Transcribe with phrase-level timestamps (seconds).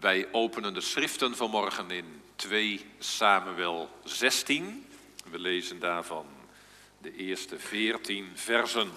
[0.00, 4.86] Wij openen de schriften vanmorgen in 2 Samuel 16.
[5.30, 6.26] We lezen daarvan
[6.98, 8.90] de eerste 14 versen.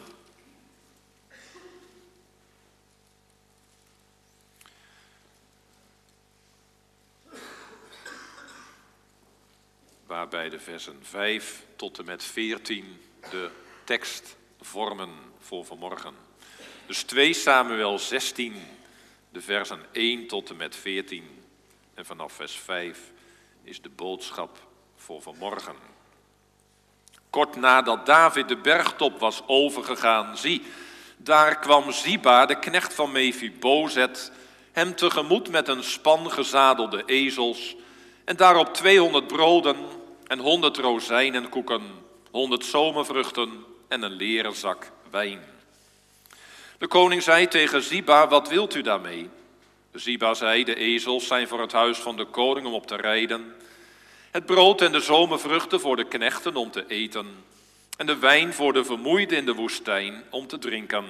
[10.05, 13.49] Waarbij de versen 5 tot en met 14 de
[13.83, 16.13] tekst vormen voor vanmorgen.
[16.87, 18.61] Dus 2 Samuel 16
[19.33, 21.23] de versen 1 tot en met 14.
[21.93, 22.99] En vanaf vers 5
[23.63, 24.57] is de boodschap
[24.95, 25.75] voor vanmorgen.
[27.29, 30.61] Kort nadat David de bergtop was overgegaan, zie,
[31.17, 34.31] daar kwam Ziba, de knecht van Mephibozet,
[34.71, 37.75] hem tegemoet met een span gezadelde ezels
[38.25, 39.77] en daarop 200 broden
[40.27, 41.81] en 100 rozijnenkoeken,
[42.31, 45.52] 100 zomervruchten en een leren zak wijn.
[46.83, 49.29] De koning zei tegen Ziba, wat wilt u daarmee?
[49.93, 53.55] Ziba zei, de ezels zijn voor het huis van de koning om op te rijden.
[54.31, 57.27] Het brood en de zomervruchten voor de knechten om te eten.
[57.97, 61.05] En de wijn voor de vermoeide in de woestijn om te drinken.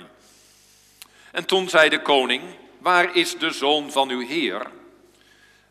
[1.32, 2.42] En toen zei de koning,
[2.78, 4.68] waar is de zoon van uw heer?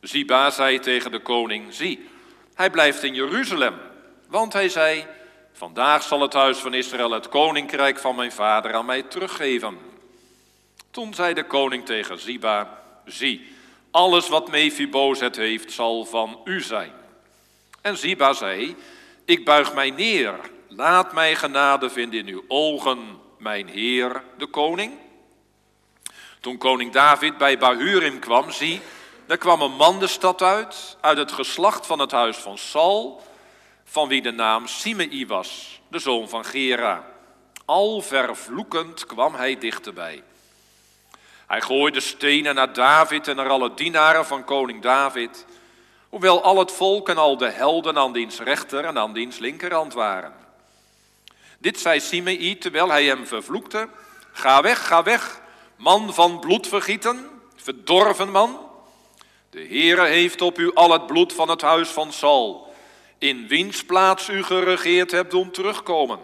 [0.01, 2.09] Ziba zei tegen de koning, zie,
[2.55, 3.75] hij blijft in Jeruzalem.
[4.29, 5.07] Want hij zei,
[5.53, 9.91] vandaag zal het huis van Israël het koninkrijk van mijn vader aan mij teruggeven.
[10.93, 13.55] Toen zei de koning tegen Ziba, zie,
[13.91, 16.93] alles wat Mephibozet heeft zal van u zijn.
[17.81, 18.77] En Ziba zei,
[19.25, 20.35] ik buig mij neer,
[20.69, 22.99] laat mij genade vinden in uw ogen,
[23.39, 24.93] mijn heer, de koning.
[26.41, 28.81] Toen koning David bij Bahurim kwam, zie,
[29.27, 33.23] er kwam een man de stad uit, uit het geslacht van het huis van Saul,
[33.85, 37.05] van wie de naam Simei was, de zoon van Gera.
[37.65, 40.23] Al vervloekend kwam hij dichterbij.
[41.53, 45.47] Hij gooide stenen naar David en naar alle dienaren van koning David,
[46.09, 49.93] hoewel al het volk en al de helden aan diens rechter en aan diens linkerhand
[49.93, 50.33] waren.
[51.59, 53.89] Dit zei Simei terwijl hij hem vervloekte.
[54.33, 55.41] Ga weg, ga weg,
[55.77, 58.59] man van bloedvergieten, verdorven man.
[59.51, 62.75] De Heere heeft op u al het bloed van het huis van Saul,
[63.19, 66.19] in wiens plaats u geregeerd hebt, doen terugkomen.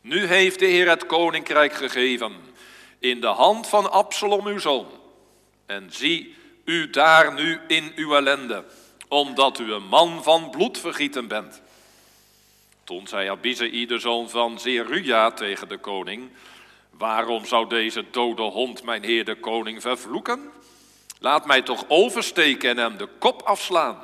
[0.00, 2.54] Nu heeft de Heer het koninkrijk gegeven
[2.98, 4.86] in de hand van Absalom uw zoon.
[5.66, 6.34] En zie
[6.64, 8.64] u daar nu in uw ellende,
[9.08, 11.62] omdat u een man van bloedvergieten bent.
[12.84, 16.30] Toen zei Abizai, de zoon van Zeruja, tegen de koning,
[16.90, 20.50] waarom zou deze dode hond mijn heer de koning vervloeken?
[21.18, 23.98] Laat mij toch oversteken en hem de kop afslaan.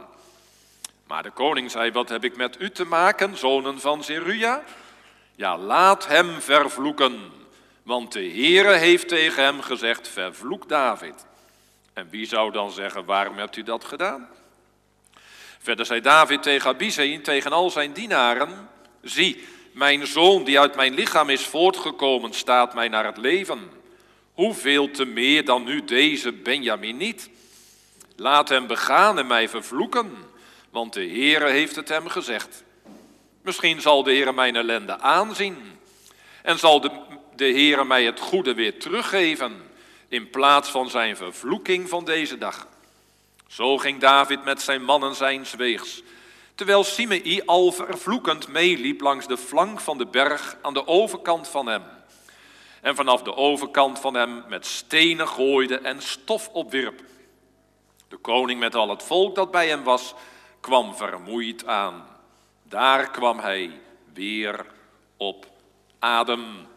[1.07, 4.63] Maar de koning zei, wat heb ik met u te maken, zonen van Zeruja?
[5.35, 7.21] Ja, laat hem vervloeken,
[7.83, 11.27] want de Heere heeft tegen hem gezegd, vervloek David.
[11.93, 14.29] En wie zou dan zeggen, waarom hebt u dat gedaan?
[15.59, 18.69] Verder zei David tegen Abisai tegen al zijn dienaren,
[19.03, 23.71] zie, mijn zoon die uit mijn lichaam is voortgekomen, staat mij naar het leven.
[24.33, 27.31] Hoeveel te meer dan nu deze Benjamin niet?
[28.17, 30.13] Laat hem begaan en mij vervloeken,
[30.71, 32.65] want de Heere heeft het hem gezegd.
[33.43, 35.57] Misschien zal de Heere mijn ellende aanzien
[36.43, 36.91] en zal de
[37.37, 39.71] de Heere mij het goede weer teruggeven
[40.09, 42.67] in plaats van zijn vervloeking van deze dag.
[43.47, 46.03] Zo ging David met zijn mannen zijn weegs,
[46.55, 51.67] terwijl Simei al vervloekend meeliep langs de flank van de berg aan de overkant van
[51.67, 51.83] hem.
[52.81, 57.01] En vanaf de overkant van hem met stenen gooide en stof opwierp.
[58.09, 60.15] De koning met al het volk dat bij hem was,
[60.61, 62.07] kwam vermoeid aan.
[62.63, 63.81] Daar kwam hij
[64.13, 64.67] weer
[65.17, 65.47] op
[65.99, 66.71] adem.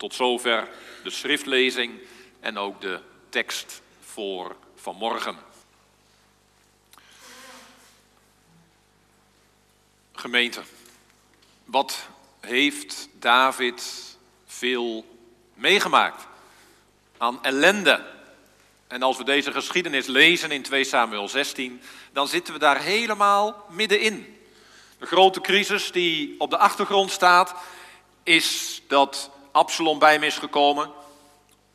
[0.00, 0.68] Tot zover
[1.02, 2.00] de schriftlezing
[2.40, 5.38] en ook de tekst voor vanmorgen.
[10.12, 10.62] Gemeente,
[11.64, 12.08] wat
[12.40, 13.82] heeft David
[14.46, 15.04] veel
[15.54, 16.26] meegemaakt
[17.18, 18.06] aan ellende?
[18.86, 21.82] En als we deze geschiedenis lezen in 2 Samuel 16,
[22.12, 24.40] dan zitten we daar helemaal middenin.
[24.98, 27.54] De grote crisis die op de achtergrond staat,
[28.22, 30.90] is dat Absalom bij hem is gekomen.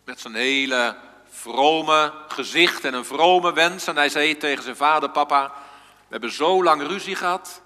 [0.05, 0.95] Met zijn hele
[1.29, 3.87] vrome gezicht en een vrome wens.
[3.87, 5.53] En hij zei tegen zijn vader, papa,
[5.97, 7.61] we hebben zo lang ruzie gehad.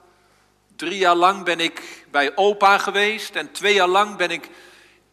[0.76, 4.50] Drie jaar lang ben ik bij opa geweest en twee jaar lang ben ik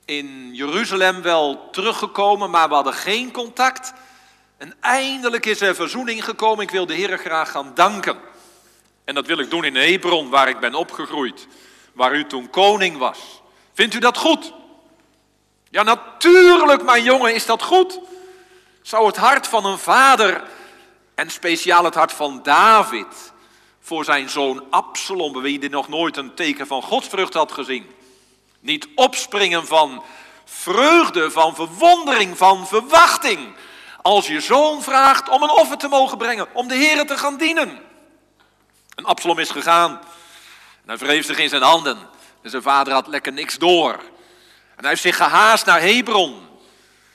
[0.04, 3.92] in Jeruzalem wel teruggekomen, maar we hadden geen contact.
[4.56, 6.64] En eindelijk is er verzoening gekomen.
[6.64, 8.18] Ik wil de Heer graag gaan danken.
[9.04, 11.46] En dat wil ik doen in Hebron, waar ik ben opgegroeid,
[11.92, 13.18] waar u toen koning was.
[13.72, 14.52] Vindt u dat goed?
[15.70, 18.00] Ja, natuurlijk, mijn jongen, is dat goed.
[18.82, 20.42] Zou het hart van een vader
[21.14, 23.32] En speciaal het hart van David
[23.80, 27.86] voor zijn zoon Absalom, bij wie hij nog nooit een teken van godsvrucht had gezien.
[28.60, 30.02] Niet opspringen van
[30.44, 33.54] vreugde, van verwondering, van verwachting.
[34.02, 37.36] Als je zoon vraagt om een offer te mogen brengen, om de Heer te gaan
[37.36, 37.80] dienen.
[38.94, 39.90] En Absalom is gegaan.
[39.90, 41.98] En hij wreef zich in zijn handen.
[42.42, 44.00] En zijn vader had lekker niks door.
[44.76, 46.46] En hij heeft zich gehaast naar Hebron.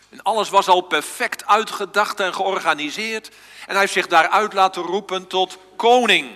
[0.10, 3.28] En alles was al perfect uitgedacht en georganiseerd.
[3.28, 6.32] En hij heeft zich daaruit laten roepen tot koning.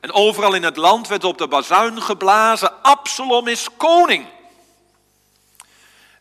[0.00, 4.26] En overal in het land werd op de bazuin geblazen: Absalom is koning.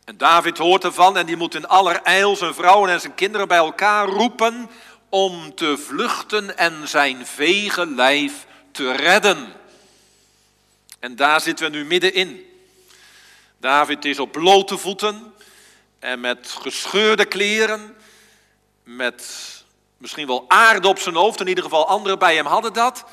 [0.06, 3.58] En David hoort ervan en die moet in allerijl zijn vrouwen en zijn kinderen bij
[3.58, 4.70] elkaar roepen
[5.10, 9.54] om te vluchten en zijn vege lijf te redden.
[11.00, 12.53] En daar zitten we nu middenin.
[13.64, 15.34] David is op blote voeten
[16.00, 17.96] en met gescheurde kleren,
[18.84, 19.64] met
[19.98, 23.06] misschien wel aarde op zijn hoofd, in ieder geval anderen bij hem hadden dat.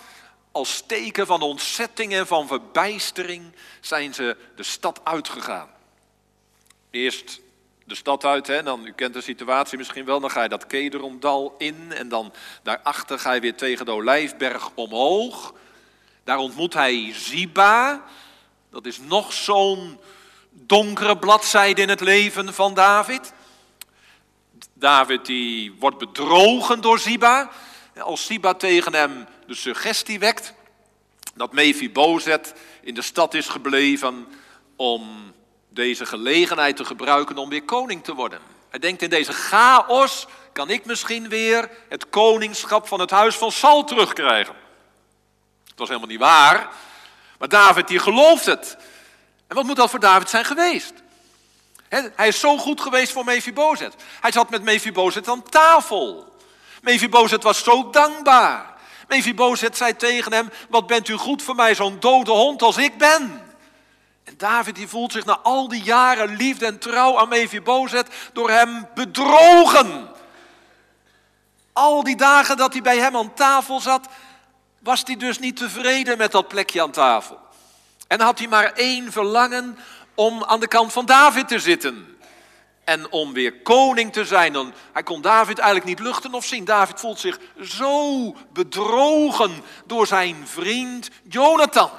[0.53, 5.69] Als teken van ontzetting en van verbijstering zijn ze de stad uitgegaan.
[6.91, 7.41] Eerst
[7.85, 10.67] de stad uit, hè, dan, u kent de situatie misschien wel, dan ga je dat
[10.67, 12.33] Kederomdal in en dan
[12.63, 15.55] daarachter ga je weer tegen de Olijfberg omhoog.
[16.25, 18.05] Daar ontmoet hij Ziba,
[18.71, 19.99] dat is nog zo'n
[20.51, 23.33] donkere bladzijde in het leven van David.
[24.73, 27.51] David die wordt bedrogen door Ziba.
[27.99, 30.55] Als Ziba tegen hem de suggestie wekt
[31.35, 34.27] dat Mephibozet in de stad is gebleven
[34.77, 35.33] om
[35.69, 38.41] deze gelegenheid te gebruiken om weer koning te worden.
[38.71, 43.53] Hij denkt in deze chaos kan ik misschien weer het koningschap van het huis van
[43.53, 44.55] Saul terugkrijgen.
[45.65, 46.69] Het was helemaal niet waar,
[47.39, 48.77] maar David die gelooft het.
[49.51, 50.93] En wat moet dat voor David zijn geweest?
[52.17, 53.95] hij is zo goed geweest voor Mephibozet.
[54.21, 56.37] Hij zat met Mephibozet aan tafel.
[56.83, 58.75] Mephibozet was zo dankbaar.
[59.09, 62.99] Mephibozet zei tegen hem, wat bent u goed voor mij, zo'n dode hond als ik
[62.99, 63.43] ben.
[64.25, 68.51] En David die voelt zich na al die jaren liefde en trouw aan Mephibozet door
[68.51, 70.09] hem bedrogen.
[71.73, 74.09] Al die dagen dat hij bij hem aan tafel zat,
[74.79, 77.49] was hij dus niet tevreden met dat plekje aan tafel.
[78.11, 79.79] En had hij maar één verlangen
[80.15, 82.19] om aan de kant van David te zitten.
[82.85, 84.53] En om weer koning te zijn.
[84.53, 86.65] Dan, hij kon David eigenlijk niet luchten of zien.
[86.65, 91.91] David voelt zich zo bedrogen door zijn vriend Jonathan.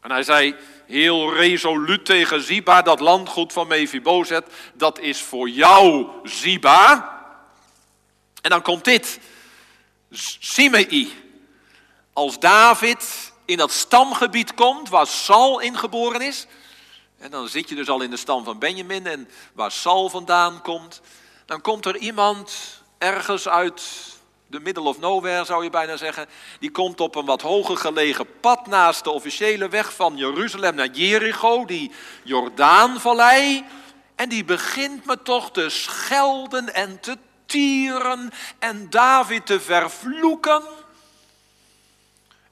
[0.00, 0.56] En hij zei
[0.86, 7.12] heel resoluut tegen Ziba, dat landgoed van Mephibozet, dat is voor jou, Ziba.
[8.40, 9.20] En dan komt dit.
[10.40, 11.22] Simei.
[12.12, 16.46] Als David in dat stamgebied komt waar Saul ingeboren is.
[17.18, 20.62] En dan zit je dus al in de stam van Benjamin en waar Saul vandaan
[20.62, 21.00] komt.
[21.46, 22.52] Dan komt er iemand
[22.98, 23.82] ergens uit
[24.46, 26.26] de middle of nowhere zou je bijna zeggen.
[26.60, 30.90] Die komt op een wat hoger gelegen pad naast de officiële weg van Jeruzalem naar
[30.90, 31.90] Jericho, die
[32.22, 33.64] Jordaanvallei.
[34.14, 37.16] En die begint me toch te schelden en te
[37.46, 40.62] tieren en David te vervloeken.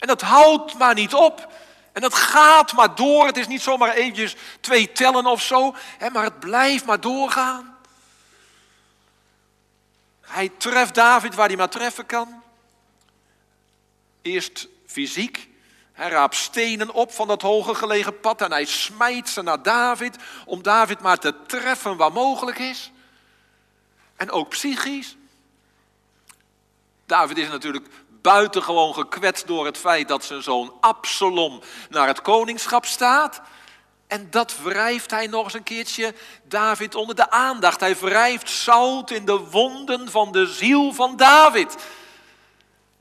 [0.03, 1.53] En dat houdt maar niet op.
[1.93, 3.27] En dat gaat maar door.
[3.27, 5.75] Het is niet zomaar eventjes twee tellen of zo.
[5.99, 7.79] Hè, maar het blijft maar doorgaan.
[10.21, 12.43] Hij treft David waar hij maar treffen kan.
[14.23, 15.49] Eerst fysiek.
[15.93, 20.17] Hij raapt stenen op van dat hoge gelegen pad en hij smijt ze naar David
[20.47, 22.91] om David maar te treffen waar mogelijk is.
[24.17, 25.17] En ook psychisch.
[27.07, 27.89] David is natuurlijk
[28.23, 33.41] buitengewoon gekwetst door het feit dat zijn zoon Absalom naar het koningschap staat.
[34.07, 36.15] En dat wrijft hij nog eens een keertje
[36.45, 37.81] David onder de aandacht.
[37.81, 41.77] Hij wrijft zout in de wonden van de ziel van David.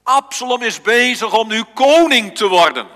[0.04, 2.88] Absalom is bezig om nu koning te worden.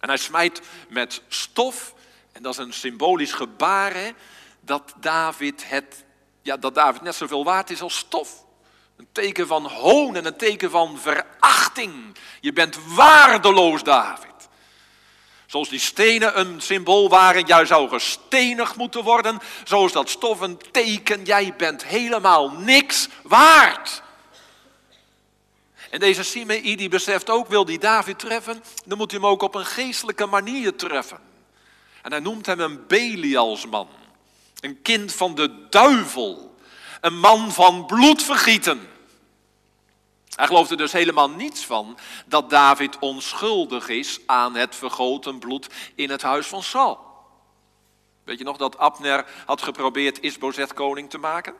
[0.00, 1.94] En hij smijt met stof,
[2.32, 4.10] en dat is een symbolisch gebaar, hè,
[4.60, 6.04] dat, David het,
[6.42, 8.43] ja, dat David net zoveel waard is als stof.
[8.96, 12.16] Een teken van hoon en een teken van verachting.
[12.40, 14.32] Je bent waardeloos, David.
[15.46, 19.38] Zoals die stenen een symbool waren, jij zou gestenigd moeten worden.
[19.64, 24.02] Zo is dat stof een teken, jij bent helemaal niks waard.
[25.90, 29.42] En deze Simei die beseft ook, wil die David treffen, dan moet hij hem ook
[29.42, 31.18] op een geestelijke manier treffen.
[32.02, 33.88] En hij noemt hem een Belialsman,
[34.60, 36.53] een kind van de duivel.
[37.04, 38.88] Een man van bloedvergieten.
[40.34, 45.66] Hij gelooft er dus helemaal niets van dat David onschuldig is aan het vergoten bloed
[45.94, 46.98] in het huis van Saul.
[48.24, 51.54] Weet je nog dat Abner had geprobeerd Isbozet koning te maken?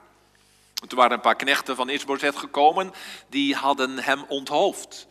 [0.75, 2.93] Toen waren een paar knechten van Isbozet gekomen,
[3.29, 5.07] die hadden hem onthoofd.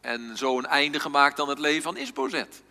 [0.00, 2.62] En zo een einde gemaakt aan het leven van Isbozet.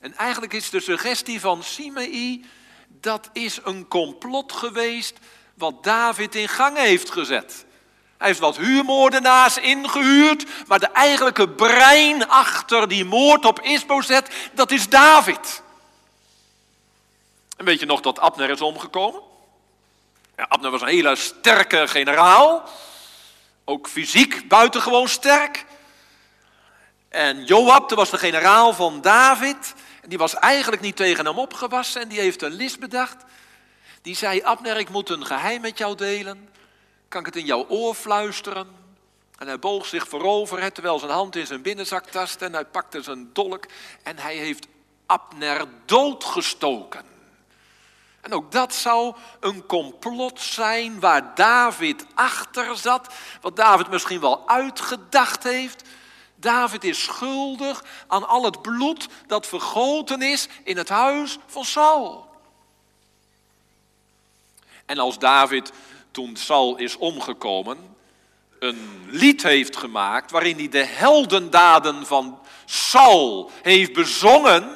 [0.00, 2.44] En eigenlijk is de suggestie van Simei,
[2.88, 5.18] dat is een complot geweest
[5.62, 7.64] wat David in gang heeft gezet.
[8.18, 14.70] Hij heeft wat huurmoordenaars ingehuurd, maar de eigenlijke brein achter die moord op Isbozet, dat
[14.70, 15.62] is David.
[17.56, 19.20] En weet je nog dat Abner is omgekomen?
[20.36, 22.68] Ja, Abner was een hele sterke generaal,
[23.64, 25.64] ook fysiek buitengewoon sterk.
[27.08, 29.74] En Joab, dat was de generaal van David,
[30.06, 33.24] die was eigenlijk niet tegen hem opgewassen en die heeft een list bedacht.
[34.02, 36.48] Die zei, Abner, ik moet een geheim met jou delen.
[37.08, 38.68] Kan ik het in jouw oor fluisteren?
[39.38, 42.44] En hij boog zich voorover, terwijl zijn hand in zijn binnenzak tastte.
[42.44, 43.66] En hij pakte zijn dolk
[44.02, 44.66] en hij heeft
[45.06, 47.04] Abner doodgestoken.
[48.20, 53.14] En ook dat zou een complot zijn waar David achter zat.
[53.40, 55.88] Wat David misschien wel uitgedacht heeft.
[56.34, 62.31] David is schuldig aan al het bloed dat vergoten is in het huis van Saul.
[64.92, 65.72] En als David,
[66.10, 67.96] toen Saul is omgekomen,
[68.58, 74.70] een lied heeft gemaakt waarin hij de heldendaden van Saul heeft bezongen,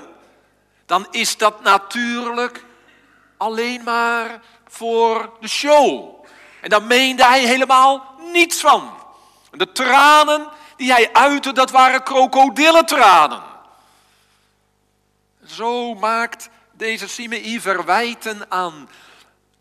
[0.86, 2.64] dan is dat natuurlijk
[3.36, 6.14] alleen maar voor de show.
[6.60, 8.90] En daar meende hij helemaal niets van.
[9.50, 13.42] De tranen die hij uitte, dat waren krokodillentranen.
[15.46, 18.88] Zo maakt deze Simei verwijten aan,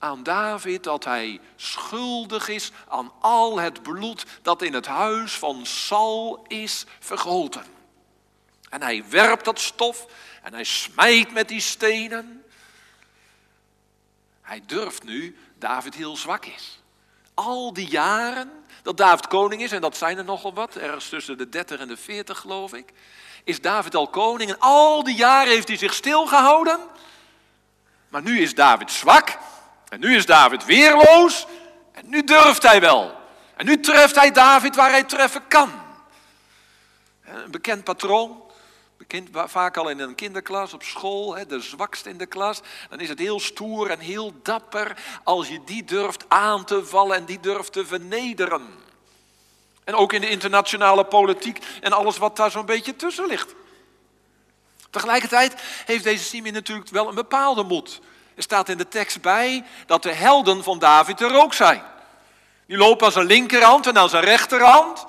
[0.06, 5.66] aan David dat hij schuldig is aan al het bloed dat in het huis van
[5.66, 7.66] Saul is vergoten.
[8.70, 10.06] En hij werpt dat stof
[10.44, 12.44] en hij smijt met die stenen.
[14.42, 16.82] Hij durft nu David heel zwak is.
[17.34, 21.38] Al die jaren dat David koning is, en dat zijn er nogal wat, ergens tussen
[21.38, 22.94] de 30 en de 40 geloof ik,
[23.44, 26.80] is David al koning en al die jaren heeft hij zich stilgehouden.
[28.10, 29.38] Maar nu is David zwak
[29.90, 31.48] en nu is David weerloos
[31.92, 33.16] en nu durft hij wel.
[33.56, 35.72] En nu treft hij David waar hij treffen kan.
[37.26, 38.44] Een bekend patroon.
[38.98, 42.62] Bekend vaak al in een kinderklas, op school, de zwakste in de klas.
[42.90, 47.16] Dan is het heel stoer en heel dapper als je die durft aan te vallen
[47.16, 48.68] en die durft te vernederen.
[49.84, 53.56] En ook in de internationale politiek en alles wat daar zo'n beetje tussen ligt.
[54.90, 58.02] Tegelijkertijd heeft deze Simeon natuurlijk wel een bepaalde moed.
[58.36, 61.82] Er staat in de tekst bij dat de helden van David er ook zijn.
[62.68, 65.06] Die lopen aan zijn linkerhand en aan zijn rechterhand.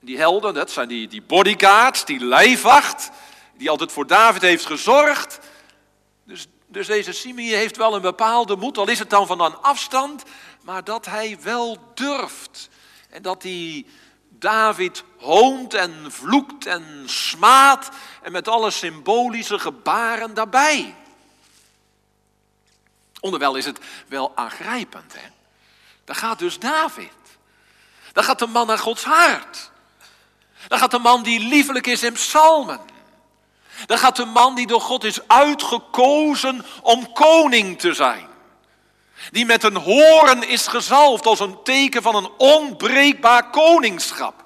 [0.00, 3.10] Die helden, dat zijn die, die bodyguards, die lijfwacht,
[3.56, 5.38] die altijd voor David heeft gezorgd.
[6.24, 9.56] Dus, dus deze Simeon heeft wel een bepaalde moed, al is het dan van een
[9.56, 10.22] afstand,
[10.62, 12.68] maar dat hij wel durft.
[13.10, 13.86] En dat hij
[14.28, 17.88] David hoont en vloekt en smaadt
[18.22, 20.94] en met alle symbolische gebaren daarbij.
[23.28, 25.12] Onderwel is het wel aangrijpend.
[25.12, 25.28] Hè?
[26.04, 27.12] Daar gaat dus David.
[28.12, 29.70] Daar gaat de man naar Gods hart.
[30.68, 32.80] Dan gaat de man die liefelijk is in psalmen.
[33.86, 38.26] Dan gaat de man die door God is uitgekozen om koning te zijn.
[39.30, 44.44] Die met een horen is gezalfd als een teken van een onbreekbaar koningschap.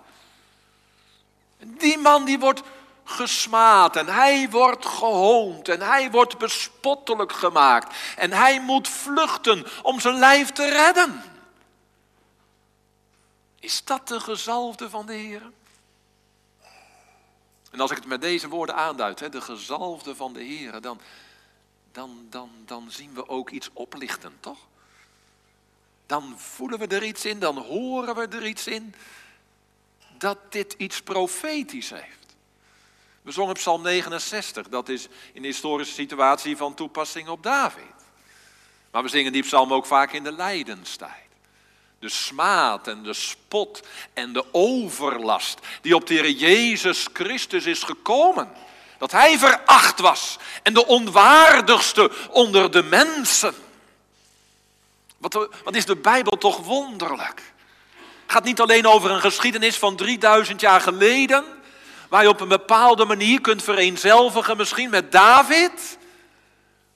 [1.60, 2.62] Die man die wordt
[3.04, 7.96] gesmaad en hij wordt gehoond en hij wordt bespottelijk gemaakt.
[8.16, 11.22] En hij moet vluchten om zijn lijf te redden.
[13.60, 15.50] Is dat de gezalfde van de Heer?
[17.70, 21.00] En als ik het met deze woorden aanduid, hè, de gezalfde van de Heer, dan,
[21.92, 24.58] dan, dan, dan zien we ook iets oplichten, toch?
[26.06, 28.94] Dan voelen we er iets in, dan horen we er iets in
[30.18, 32.21] dat dit iets profetisch heeft.
[33.22, 37.84] We zongen Psalm 69, dat is in de historische situatie van toepassing op David.
[38.90, 41.22] Maar we zingen die psalm ook vaak in de lijdenstijd
[42.02, 43.82] de smaad en de spot
[44.14, 48.52] en de overlast die op de Heer Jezus Christus is gekomen.
[48.98, 53.54] Dat Hij veracht was en de onwaardigste onder de mensen.
[55.18, 57.42] Wat, wat is de Bijbel toch wonderlijk?
[58.22, 61.44] Het gaat niet alleen over een geschiedenis van 3000 jaar geleden,
[62.12, 65.98] waar je op een bepaalde manier kunt vereenzelvigen misschien met David,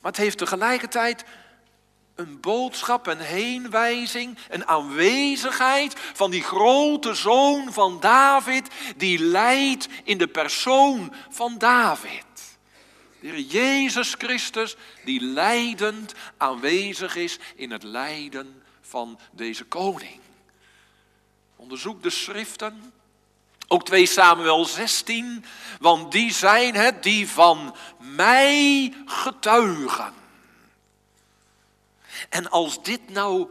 [0.00, 1.24] maar het heeft tegelijkertijd
[2.14, 10.18] een boodschap, een heenwijzing, een aanwezigheid van die grote zoon van David, die leidt in
[10.18, 12.24] de persoon van David.
[13.20, 20.20] De Heer Jezus Christus, die leidend aanwezig is in het lijden van deze koning.
[21.56, 22.92] Onderzoek de schriften.
[23.68, 25.44] Ook 2 Samuel 16,
[25.80, 30.14] want die zijn het die van mij getuigen.
[32.28, 33.48] En als dit nou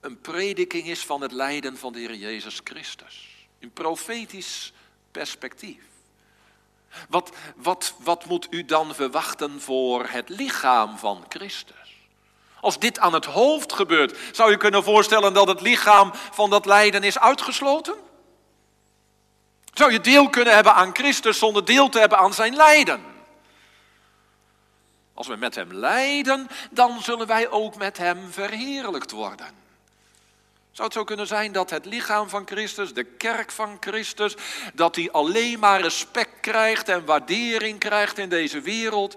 [0.00, 4.72] een prediking is van het lijden van de Heer Jezus Christus, in profetisch
[5.10, 5.82] perspectief.
[7.08, 11.76] Wat, wat, wat moet u dan verwachten voor het lichaam van Christus?
[12.60, 16.66] Als dit aan het hoofd gebeurt, zou je kunnen voorstellen dat het lichaam van dat
[16.66, 17.94] lijden is uitgesloten?
[19.72, 23.02] Zou je deel kunnen hebben aan Christus zonder deel te hebben aan zijn lijden?
[25.14, 29.46] Als we met hem lijden, dan zullen wij ook met hem verheerlijkt worden.
[30.72, 34.34] Zou het zo kunnen zijn dat het lichaam van Christus, de kerk van Christus,
[34.74, 39.16] dat die alleen maar respect krijgt en waardering krijgt in deze wereld,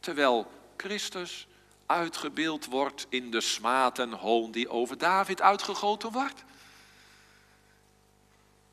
[0.00, 1.46] terwijl Christus
[1.86, 6.44] uitgebeeld wordt in de smaad en hoon die over David uitgegoten wordt?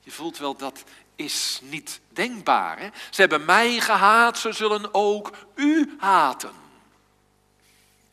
[0.09, 0.83] Je voelt wel, dat
[1.15, 2.79] is niet denkbaar.
[2.79, 2.87] Hè?
[3.09, 6.51] Ze hebben mij gehaat, ze zullen ook u haten.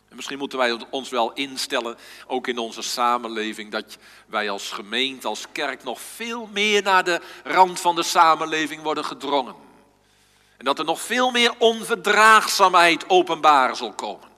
[0.09, 5.29] En misschien moeten wij ons wel instellen, ook in onze samenleving, dat wij als gemeente,
[5.29, 9.55] als kerk nog veel meer naar de rand van de samenleving worden gedrongen.
[10.57, 14.29] En dat er nog veel meer onverdraagzaamheid openbaar zal komen.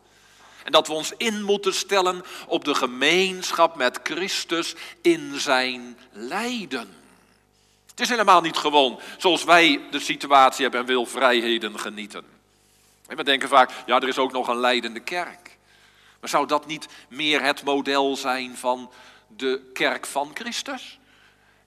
[0.65, 6.98] En dat we ons in moeten stellen op de gemeenschap met Christus in zijn lijden.
[7.99, 12.25] Het is helemaal niet gewoon zoals wij de situatie hebben en wil vrijheden genieten.
[13.07, 15.57] En we denken vaak, ja, er is ook nog een leidende kerk.
[16.21, 18.90] Maar zou dat niet meer het model zijn van
[19.37, 20.99] de kerk van Christus?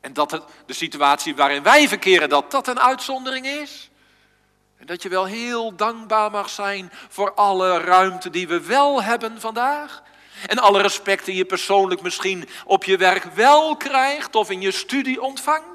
[0.02, 3.90] En dat de situatie waarin wij verkeren, dat dat een uitzondering is?
[4.78, 9.42] En dat je wel heel dankbaar mag zijn voor alle ruimte die we wel hebben
[9.42, 10.04] vandaag?
[10.48, 14.72] En alle respect die je persoonlijk misschien op je werk wel krijgt of in je
[14.72, 15.71] studie ontvangt?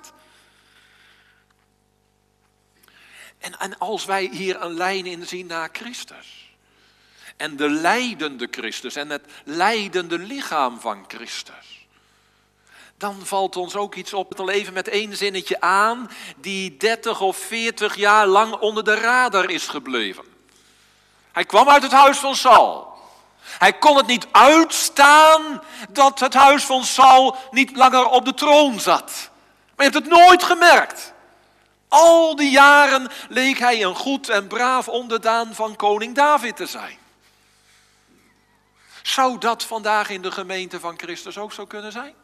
[3.59, 6.55] En, als wij hier een lijn in zien naar Christus.
[7.37, 11.87] En de leidende Christus en het leidende lichaam van Christus.
[12.99, 17.37] Dan valt ons ook iets op te leven met één zinnetje aan, die 30 of
[17.37, 20.25] 40 jaar lang onder de radar is gebleven.
[21.33, 22.95] Hij kwam uit het huis van Saul.
[23.41, 28.81] Hij kon het niet uitstaan dat het huis van Saul niet langer op de troon
[28.81, 29.31] zat.
[29.77, 31.15] Maar je hebt het nooit gemerkt.
[31.89, 36.99] Al die jaren leek hij een goed en braaf onderdaan van koning David te zijn.
[39.03, 42.15] Zou dat vandaag in de gemeente van Christus ook zo kunnen zijn?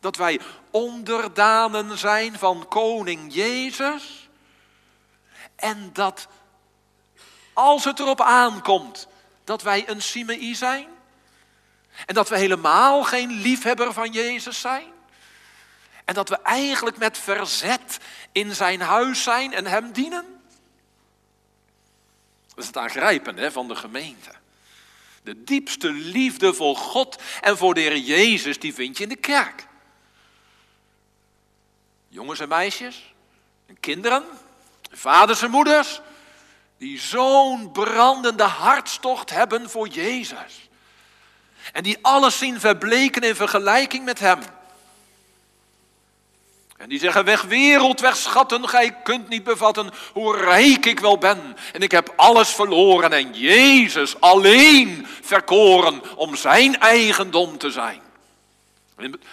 [0.00, 4.28] Dat wij onderdanen zijn van koning Jezus
[5.56, 6.28] en dat
[7.52, 9.06] als het erop aankomt
[9.44, 10.88] dat wij een Simei zijn
[12.06, 14.96] en dat we helemaal geen liefhebber van Jezus zijn
[16.08, 17.98] en dat we eigenlijk met verzet
[18.32, 20.40] in zijn huis zijn en hem dienen.
[22.48, 24.30] Dat is het aangrijpende van de gemeente.
[25.22, 29.16] De diepste liefde voor God en voor de Heer Jezus, die vind je in de
[29.16, 29.66] kerk.
[32.08, 33.14] Jongens en meisjes,
[33.66, 34.24] en kinderen,
[34.90, 36.00] vaders en moeders,
[36.78, 40.68] die zo'n brandende hartstocht hebben voor Jezus.
[41.72, 44.38] En die alles zien verbleken in vergelijking met Hem.
[46.78, 51.18] En die zeggen, weg wereld, weg schatten, gij kunt niet bevatten hoe rijk ik wel
[51.18, 51.56] ben.
[51.72, 58.00] En ik heb alles verloren en Jezus alleen verkoren om zijn eigendom te zijn.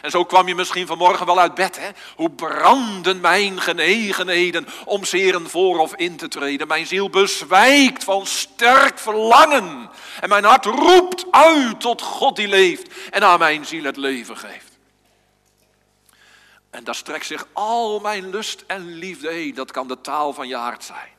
[0.01, 1.89] En zo kwam je misschien vanmorgen wel uit bed, hè?
[2.15, 6.67] Hoe branden mijn genegenheden om zeren voor of in te treden.
[6.67, 9.89] Mijn ziel bezwijkt van sterk verlangen.
[10.21, 14.37] En mijn hart roept uit tot God die leeft en aan mijn ziel het leven
[14.37, 14.74] geeft.
[16.75, 19.53] En daar strekt zich al mijn lust en liefde heen.
[19.53, 21.09] Dat kan de taal van je hart zijn.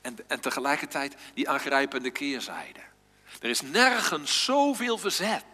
[0.00, 2.80] En, en tegelijkertijd die aangrijpende keerzijde.
[3.40, 5.44] Er is nergens zoveel verzet.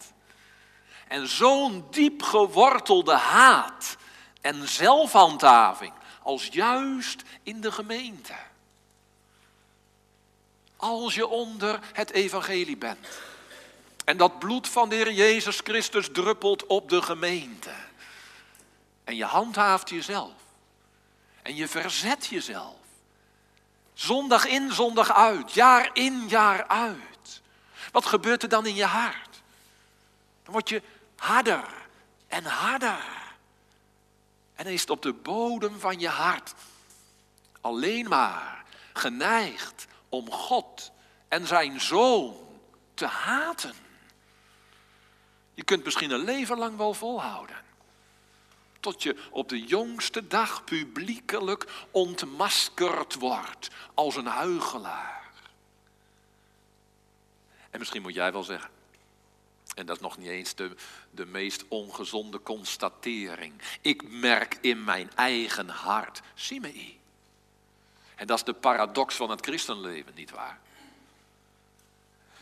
[1.09, 3.97] En zo'n diep gewortelde haat
[4.41, 8.35] en zelfhandhaving als juist in de gemeente.
[10.77, 13.09] Als je onder het evangelie bent.
[14.05, 17.75] En dat bloed van de Heer Jezus Christus druppelt op de gemeente.
[19.05, 20.33] En je handhaaft jezelf.
[21.43, 22.77] En je verzet jezelf.
[23.95, 25.53] Zondag in, zondag uit.
[25.53, 27.43] Jaar in, jaar uit.
[27.93, 29.43] Wat gebeurt er dan in je hart?
[30.43, 30.83] Dan word je
[31.17, 31.69] harder
[32.29, 33.05] en harder.
[34.55, 36.55] En dan is het op de bodem van je hart
[37.61, 40.91] alleen maar geneigd om God
[41.29, 42.37] en zijn zoon
[42.95, 43.75] te haten.
[45.55, 47.63] Je kunt misschien een leven lang wel volhouden.
[48.81, 55.31] Tot je op de jongste dag publiekelijk ontmaskerd wordt als een huigelaar.
[57.71, 58.71] En misschien moet jij wel zeggen,
[59.75, 60.71] en dat is nog niet eens de,
[61.11, 63.55] de meest ongezonde constatering.
[63.81, 67.01] Ik merk in mijn eigen hart, Simei.
[68.15, 70.61] En dat is de paradox van het christenleven, nietwaar?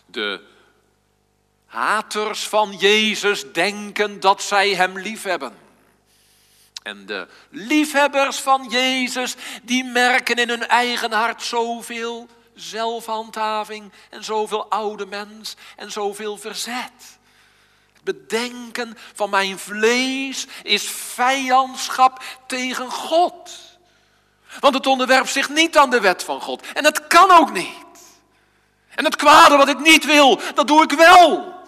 [0.07, 0.47] De
[1.73, 5.59] haters van Jezus denken dat zij hem liefhebben.
[6.83, 14.71] En de liefhebbers van Jezus, die merken in hun eigen hart zoveel zelfhandhaving en zoveel
[14.71, 17.19] oude mens en zoveel verzet.
[17.93, 23.51] Het bedenken van mijn vlees is vijandschap tegen God.
[24.61, 26.67] Want het onderwerpt zich niet aan de wet van God.
[26.73, 27.81] En het kan ook niet.
[28.95, 31.61] En het kwade wat ik niet wil, dat doe ik wel.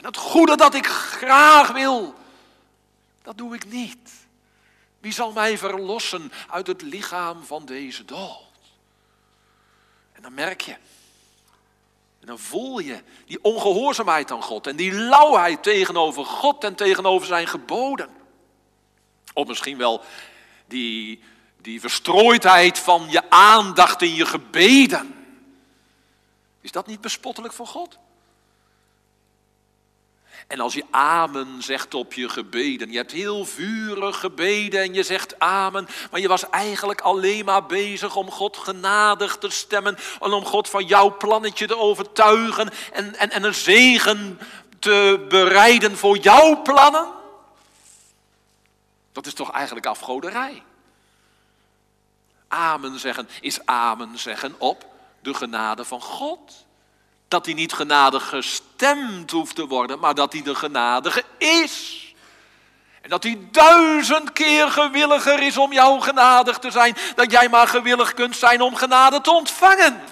[0.00, 2.14] En het goede dat ik graag wil,
[3.22, 4.10] dat doe ik niet.
[5.00, 8.42] Wie zal mij verlossen uit het lichaam van deze dood?
[10.12, 10.72] En dan merk je,
[12.20, 17.26] en dan voel je die ongehoorzaamheid aan God en die lauwheid tegenover God en tegenover
[17.26, 18.08] zijn geboden.
[19.32, 20.02] Of misschien wel
[20.66, 21.22] die,
[21.56, 25.14] die verstrooidheid van je aandacht in je gebeden.
[26.60, 27.98] Is dat niet bespottelijk voor God?
[30.50, 35.02] En als je amen zegt op je gebeden, je hebt heel vurig gebeden en je
[35.02, 40.32] zegt amen, maar je was eigenlijk alleen maar bezig om God genadig te stemmen en
[40.32, 44.40] om God van jouw plannetje te overtuigen en, en, en een zegen
[44.78, 47.06] te bereiden voor jouw plannen.
[49.12, 50.62] Dat is toch eigenlijk afgoderij?
[52.48, 54.86] Amen zeggen is amen zeggen op
[55.22, 56.64] de genade van God
[57.30, 62.04] dat hij niet genadig gestemd hoeft te worden, maar dat hij de genadige is.
[63.00, 67.68] En dat hij duizend keer gewilliger is om jou genadig te zijn, dat jij maar
[67.68, 70.02] gewillig kunt zijn om genade te ontvangen.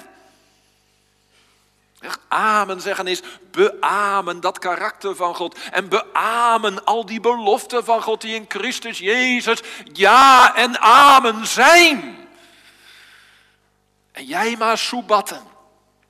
[2.28, 5.58] Amen zeggen is beamen dat karakter van God.
[5.70, 9.60] En beamen al die beloften van God die in Christus Jezus
[9.92, 12.28] ja en amen zijn.
[14.12, 15.56] En jij maar soebatten.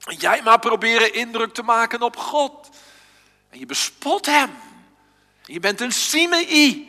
[0.05, 2.69] En jij maar proberen indruk te maken op God.
[3.51, 4.51] En je bespot hem.
[5.45, 6.89] Je bent een simei.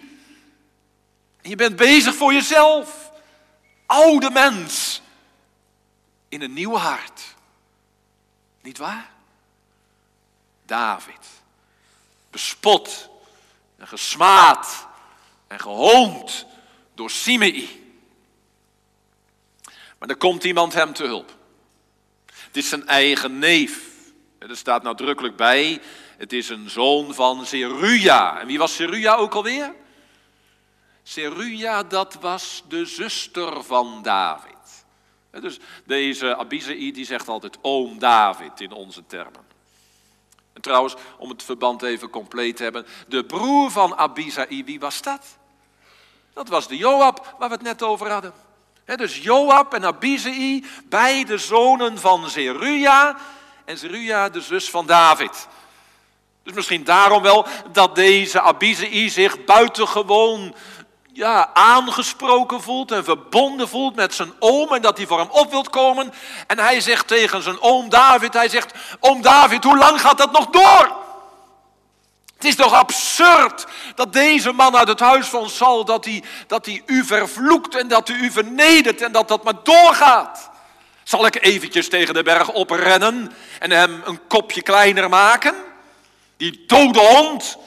[1.42, 3.12] En je bent bezig voor jezelf.
[3.86, 5.02] Oude mens.
[6.30, 7.22] In een nieuw hart.
[8.62, 9.10] Niet waar?
[10.66, 11.28] David.
[12.30, 13.10] Bespot
[13.78, 14.88] en gesmaad
[15.48, 16.46] en gehoond
[16.94, 17.94] door Simei.
[19.98, 21.38] Maar er komt iemand hem te hulp.
[22.50, 23.88] Het is zijn eigen neef.
[24.40, 25.82] Er staat nadrukkelijk bij,
[26.18, 28.40] het is een zoon van Zeruja.
[28.40, 29.76] En wie was Zeruja ook alweer?
[31.04, 34.86] Zeruja, dat was de zuster van David.
[35.32, 39.48] Dus deze Abizai die zegt altijd oom David in onze termen.
[40.54, 45.02] En trouwens, om het verband even compleet te hebben, de broer van Abizai, wie was
[45.02, 45.26] dat?
[46.34, 48.34] Dat was de Joab waar we het net over hadden
[48.98, 53.18] dus Joab en Abizai, beide zonen van Zeruja.
[53.66, 55.48] En Zeruja de zus van David.
[56.44, 60.56] Dus misschien daarom wel dat deze Abizai zich buitengewoon
[61.14, 65.52] ja, aangesproken voelt en verbonden voelt met zijn oom en dat hij voor hem op
[65.52, 66.14] wilt komen.
[66.48, 70.32] En hij zegt tegen zijn oom David, hij zegt, oom David, hoe lang gaat dat
[70.32, 71.08] nog door?
[72.40, 76.66] Het is toch absurd dat deze man uit het huis van Saul, dat hij, dat
[76.66, 80.50] hij u vervloekt en dat hij u vernedert en dat dat maar doorgaat.
[81.04, 85.56] Zal ik eventjes tegen de berg oprennen en hem een kopje kleiner maken?
[86.38, 87.58] Die dode hond.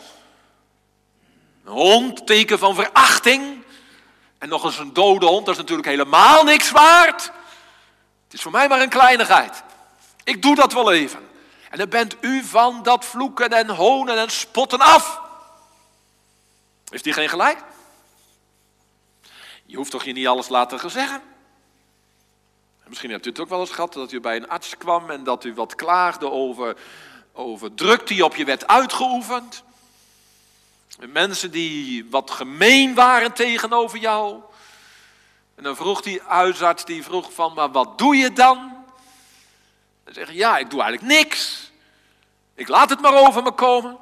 [1.64, 3.62] Een hond, teken van verachting.
[4.38, 7.22] En nog eens een dode hond, dat is natuurlijk helemaal niks waard.
[8.24, 9.62] Het is voor mij maar een kleinigheid.
[10.24, 11.30] Ik doe dat wel even.
[11.72, 15.20] En dan bent u van dat vloeken en honen en spotten af.
[16.88, 17.64] Heeft hij geen gelijk?
[19.66, 21.22] Je hoeft toch je niet alles laten zeggen?
[22.86, 25.24] Misschien hebt u het ook wel eens gehad dat u bij een arts kwam en
[25.24, 26.76] dat u wat klaagde over,
[27.32, 29.62] over druk die op je werd uitgeoefend.
[31.08, 34.40] Mensen die wat gemeen waren tegenover jou.
[35.54, 38.81] En dan vroeg die huisarts, die vroeg van, maar wat doe je dan?
[40.04, 41.70] Dan zeg je, ja, ik doe eigenlijk niks.
[42.54, 43.98] Ik laat het maar over me komen.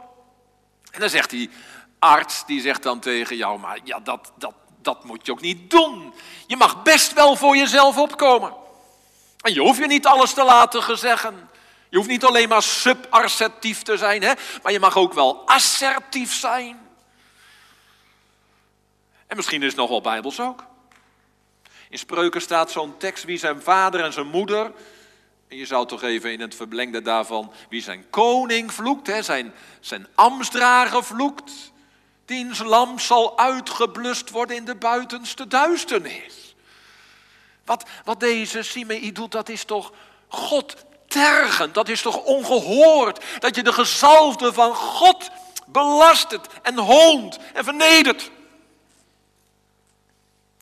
[0.91, 1.51] En dan zegt die
[1.99, 5.71] arts, die zegt dan tegen jou, maar ja, dat, dat, dat moet je ook niet
[5.71, 6.15] doen.
[6.47, 8.55] Je mag best wel voor jezelf opkomen.
[9.41, 11.49] En je hoeft je niet alles te laten gezeggen.
[11.89, 14.33] Je hoeft niet alleen maar subarceptief te zijn, hè,
[14.63, 16.89] maar je mag ook wel assertief zijn.
[19.27, 20.65] En misschien is het nog wel bijbels ook.
[21.89, 24.73] In Spreuken staat zo'n tekst wie zijn vader en zijn moeder.
[25.51, 29.55] En je zou toch even in het verblengde daarvan, wie zijn koning vloekt, hè, zijn,
[29.81, 30.07] zijn
[30.91, 31.53] vloekt.
[32.25, 36.55] Diens lamp zal uitgeblust worden in de buitenste duisternis.
[37.65, 39.93] Wat, wat deze Simei doet, dat is toch
[40.29, 41.75] God tergend.
[41.75, 43.25] Dat is toch ongehoord.
[43.39, 45.31] Dat je de gezalfde van God
[45.67, 48.31] belastert en hoont en vernedert.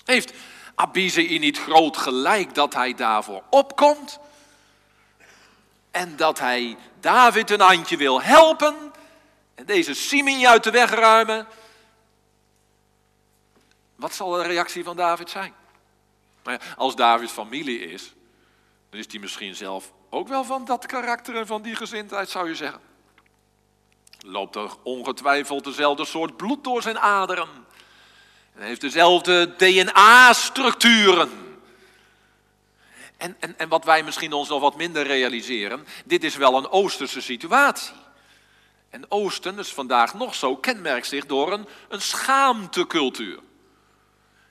[0.05, 0.33] Heeft
[0.75, 4.19] Abizei niet groot gelijk dat hij daarvoor opkomt?
[5.91, 8.93] En dat hij David een handje wil helpen
[9.55, 11.47] en deze Simei uit de weg ruimen?
[13.97, 15.55] Wat zal de reactie van David zijn?
[16.77, 18.15] Als David familie is,
[18.91, 22.49] dan is hij misschien zelf ook wel van dat karakter en van die gezindheid, zou
[22.49, 22.81] je zeggen.
[24.19, 27.49] Loopt er ongetwijfeld dezelfde soort bloed door zijn aderen.
[28.55, 31.48] En heeft dezelfde DNA-structuren.
[33.19, 36.69] En, en, en wat wij misschien ons nog wat minder realiseren, dit is wel een
[36.69, 37.95] Oosterse situatie.
[38.91, 43.39] En Oosten, dus vandaag nog zo, kenmerkt zich door een, een schaamtecultuur.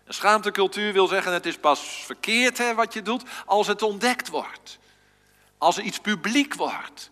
[0.05, 4.29] Een schaamtecultuur wil zeggen, het is pas verkeerd hè, wat je doet als het ontdekt
[4.29, 4.77] wordt.
[5.57, 7.09] Als er iets publiek wordt.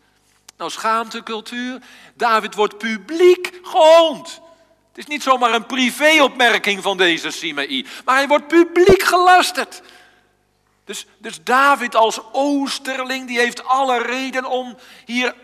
[0.57, 1.81] Nou, schaamtecultuur,
[2.13, 4.41] David wordt publiek gehoond.
[4.87, 9.81] Het is niet zomaar een privéopmerking van deze Simei, maar hij wordt publiek gelasterd.
[10.85, 15.35] Dus, dus David als oosterling, die heeft alle reden om hier,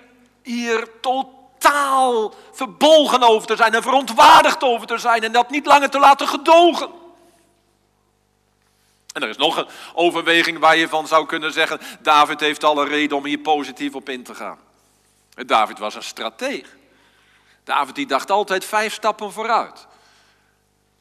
[0.43, 5.89] hier totaal verbolgen over te zijn en verontwaardigd over te zijn en dat niet langer
[5.89, 6.89] te laten gedogen.
[9.13, 12.85] En er is nog een overweging waar je van zou kunnen zeggen, David heeft alle
[12.85, 14.59] reden om hier positief op in te gaan.
[15.45, 16.75] David was een strateeg.
[17.63, 19.87] David die dacht altijd vijf stappen vooruit.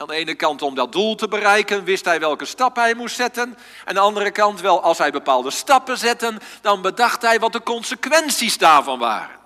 [0.00, 3.16] Aan de ene kant om dat doel te bereiken wist hij welke stap hij moest
[3.16, 3.42] zetten.
[3.42, 7.52] En aan de andere kant wel als hij bepaalde stappen zette, dan bedacht hij wat
[7.52, 9.36] de consequenties daarvan waren.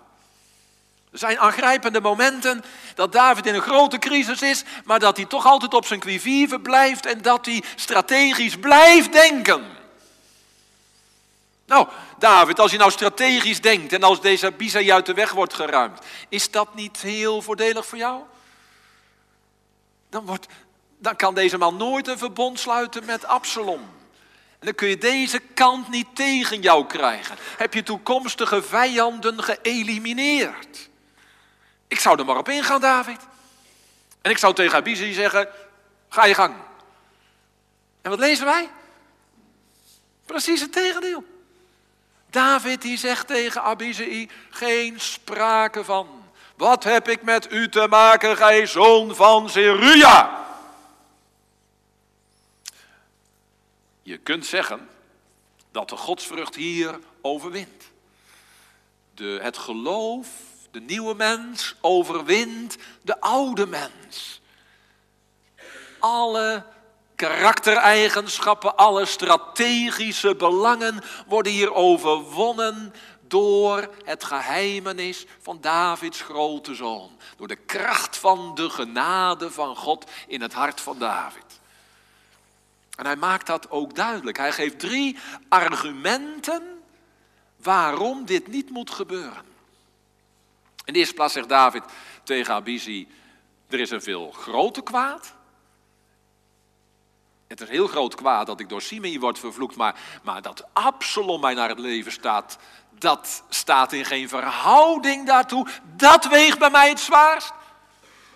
[1.12, 2.64] Er zijn aangrijpende momenten
[2.94, 6.60] dat David in een grote crisis is, maar dat hij toch altijd op zijn quivive
[6.60, 9.64] blijft en dat hij strategisch blijft denken.
[11.66, 11.88] Nou,
[12.18, 15.98] David, als je nou strategisch denkt en als deze Abisai uit de weg wordt geruimd,
[16.28, 18.22] is dat niet heel voordelig voor jou?
[20.14, 20.46] Dan, wordt,
[20.98, 23.81] dan kan deze man nooit een verbond sluiten met Absalom.
[24.59, 27.37] En dan kun je deze kant niet tegen jou krijgen.
[27.57, 30.90] Heb je toekomstige vijanden geëlimineerd?
[31.88, 33.20] Ik zou er maar op ingaan, David.
[34.22, 35.48] En ik zou tegen Abizai zeggen,
[36.09, 36.55] ga je gang.
[38.03, 38.70] En wat lezen wij?
[40.27, 41.24] Precies het tegendeel.
[42.31, 46.23] David die zegt tegen Abizai, geen sprake van.
[46.56, 50.46] Wat heb ik met u te maken, gij zoon van Zeruja?
[54.02, 54.88] Je kunt zeggen
[55.70, 57.90] dat de godsvrucht hier overwint.
[59.14, 60.28] De, het geloof
[60.70, 64.40] de nieuwe mens overwint de oude mens.
[65.98, 66.64] Alle
[67.14, 72.94] karaktereigenschappen, alle strategische belangen worden hier overwonnen
[73.28, 77.10] door het geheimenis van Davids grote zoon.
[77.37, 81.60] Door de kracht van de genade van God in het hart van David.
[82.96, 84.37] En hij maakt dat ook duidelijk.
[84.37, 86.82] Hij geeft drie argumenten
[87.56, 89.42] waarom dit niet moet gebeuren.
[90.84, 91.82] In de eerste plaats zegt David
[92.22, 93.08] tegen Abizi,
[93.68, 95.34] er is een veel groter kwaad.
[97.54, 101.40] Het is heel groot kwaad dat ik door Simei word vervloekt, maar, maar dat Absalom
[101.40, 102.58] mij naar het leven staat,
[102.90, 105.66] dat staat in geen verhouding daartoe.
[105.96, 107.52] Dat weegt bij mij het zwaarst.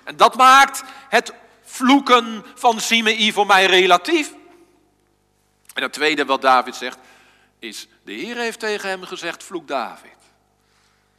[0.04, 1.33] En dat maakt het
[1.64, 4.35] vloeken van Simei voor mij relatief.
[5.74, 6.98] En het tweede wat David zegt,
[7.59, 10.16] is, de Heer heeft tegen hem gezegd, vloek David.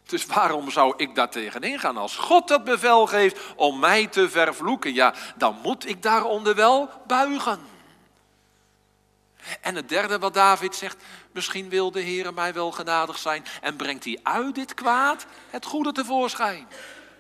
[0.06, 1.98] Dus waarom zou ik daar tegenin gaan?
[1.98, 6.90] Als God dat bevel geeft om mij te vervloeken, ja, dan moet ik daaronder wel
[7.08, 7.78] buigen.
[9.62, 13.76] En het derde wat David zegt, misschien wil de Heer mij wel genadig zijn en
[13.76, 16.68] brengt hij uit dit kwaad het goede tevoorschijn.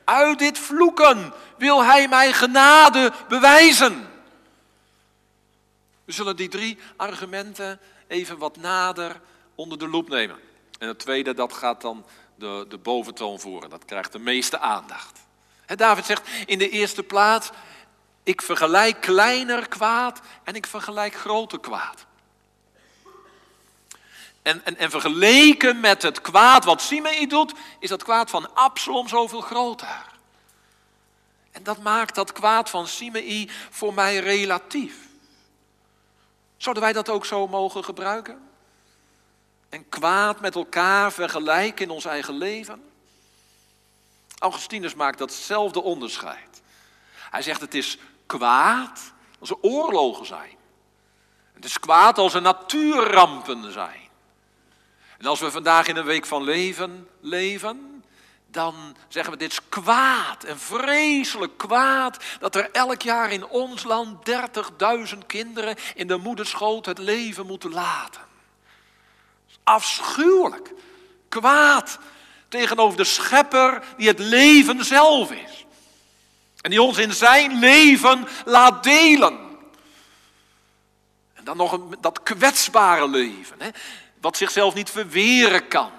[0.03, 4.07] Uit dit vloeken wil hij mij genade bewijzen.
[6.05, 9.21] We zullen die drie argumenten even wat nader
[9.55, 10.37] onder de loep nemen.
[10.79, 13.69] En het tweede, dat gaat dan de, de boventoon voeren.
[13.69, 15.19] Dat krijgt de meeste aandacht.
[15.65, 17.49] David zegt in de eerste plaats,
[18.23, 22.05] ik vergelijk kleiner kwaad en ik vergelijk groter kwaad.
[24.41, 29.07] En, en, en vergeleken met het kwaad wat Simei doet, is dat kwaad van Absalom
[29.07, 30.05] zoveel groter.
[31.51, 34.95] En dat maakt dat kwaad van Simei voor mij relatief.
[36.57, 38.49] Zouden wij dat ook zo mogen gebruiken?
[39.69, 42.83] En kwaad met elkaar vergelijken in ons eigen leven?
[44.39, 46.61] Augustinus maakt datzelfde onderscheid.
[47.13, 50.57] Hij zegt het is kwaad als er oorlogen zijn.
[51.53, 53.98] Het is kwaad als er natuurrampen zijn.
[55.19, 58.03] En als we vandaag in een week van leven leven,
[58.47, 63.83] dan zeggen we dit is kwaad en vreselijk kwaad dat er elk jaar in ons
[63.83, 64.29] land
[65.13, 68.21] 30.000 kinderen in de moederschoot het leven moeten laten.
[69.63, 70.73] Afschuwelijk,
[71.29, 71.99] kwaad
[72.47, 75.65] tegenover de schepper die het leven zelf is.
[76.61, 79.39] En die ons in zijn leven laat delen.
[81.33, 83.69] En dan nog een, dat kwetsbare leven, hè,
[84.21, 85.91] wat zichzelf niet verweren kan.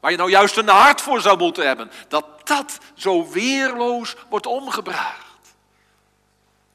[0.00, 1.90] Waar je nou juist een hart voor zou moeten hebben.
[2.08, 5.54] Dat dat zo weerloos wordt omgebracht.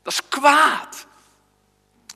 [0.04, 1.06] Dat is kwaad.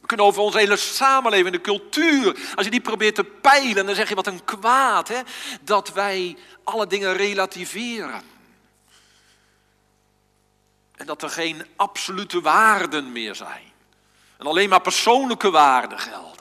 [0.02, 3.96] We kunnen over onze hele samenleving, de cultuur, als je die probeert te peilen, dan
[3.96, 5.20] zeg je wat een kwaad, hè?
[5.62, 8.22] dat wij alle dingen relativeren.
[10.96, 13.72] En dat er geen absolute waarden meer zijn.
[14.38, 16.39] En alleen maar persoonlijke waarden gelden.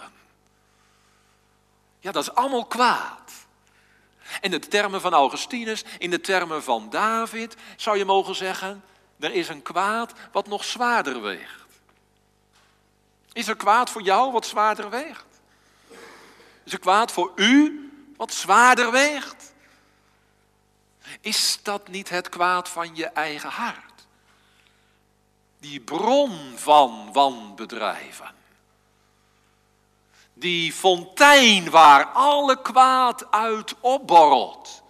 [2.08, 3.32] Ja, dat is allemaal kwaad.
[4.40, 8.84] In de termen van Augustinus, in de termen van David, zou je mogen zeggen,
[9.18, 11.64] er is een kwaad wat nog zwaarder weegt.
[13.32, 15.24] Is er kwaad voor jou wat zwaarder weegt?
[16.64, 19.52] Is er kwaad voor u wat zwaarder weegt?
[21.20, 24.06] Is dat niet het kwaad van je eigen hart?
[25.60, 28.37] Die bron van wanbedrijven.
[30.38, 34.82] Die fontein waar alle kwaad uit opborrelt.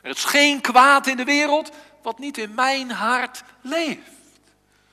[0.00, 1.70] Er is geen kwaad in de wereld
[2.02, 4.10] wat niet in mijn hart leeft.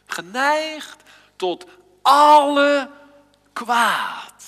[0.06, 1.04] Geneigd
[1.36, 1.66] tot
[2.02, 2.92] alle
[3.54, 4.46] kwaad.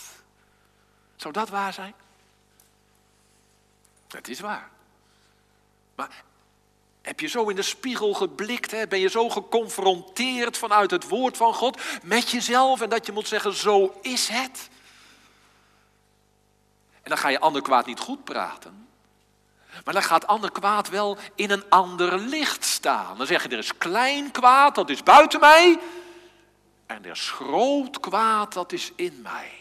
[1.16, 1.94] Zou dat waar zijn?
[4.08, 4.70] Het is waar.
[5.96, 6.24] Maar
[7.10, 8.72] heb je zo in de spiegel geblikt?
[8.72, 8.88] Hè?
[8.88, 13.28] Ben je zo geconfronteerd vanuit het woord van God met jezelf en dat je moet
[13.28, 14.70] zeggen, zo is het?
[17.02, 18.88] En dan ga je ander kwaad niet goed praten.
[19.84, 23.18] Maar dan gaat ander kwaad wel in een ander licht staan.
[23.18, 25.80] Dan zeg je, er is klein kwaad, dat is buiten mij.
[26.86, 29.52] En er is groot kwaad, dat is in mij.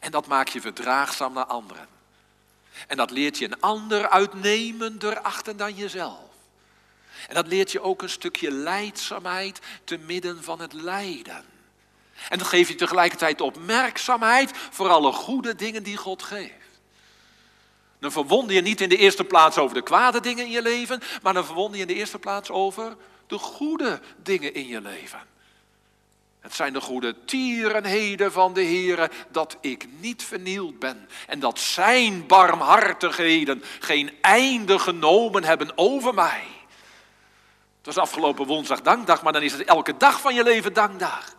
[0.00, 1.99] En dat maakt je verdraagzaam naar anderen.
[2.86, 6.28] En dat leert je een ander uitnemender achter dan jezelf.
[7.28, 11.44] En dat leert je ook een stukje leidzaamheid te midden van het lijden.
[12.28, 16.54] En dat geeft je tegelijkertijd opmerkzaamheid voor alle goede dingen die God geeft.
[17.98, 21.02] Dan verwonder je niet in de eerste plaats over de kwade dingen in je leven,
[21.22, 25.29] maar dan verwonder je in de eerste plaats over de goede dingen in je leven.
[26.40, 31.58] Het zijn de goede tierenheden van de Heere dat ik niet vernield ben en dat
[31.58, 36.44] zijn barmhartigheden geen einde genomen hebben over mij.
[37.76, 41.34] Het was afgelopen woensdag dankdag, maar dan is het elke dag van je leven dankdag.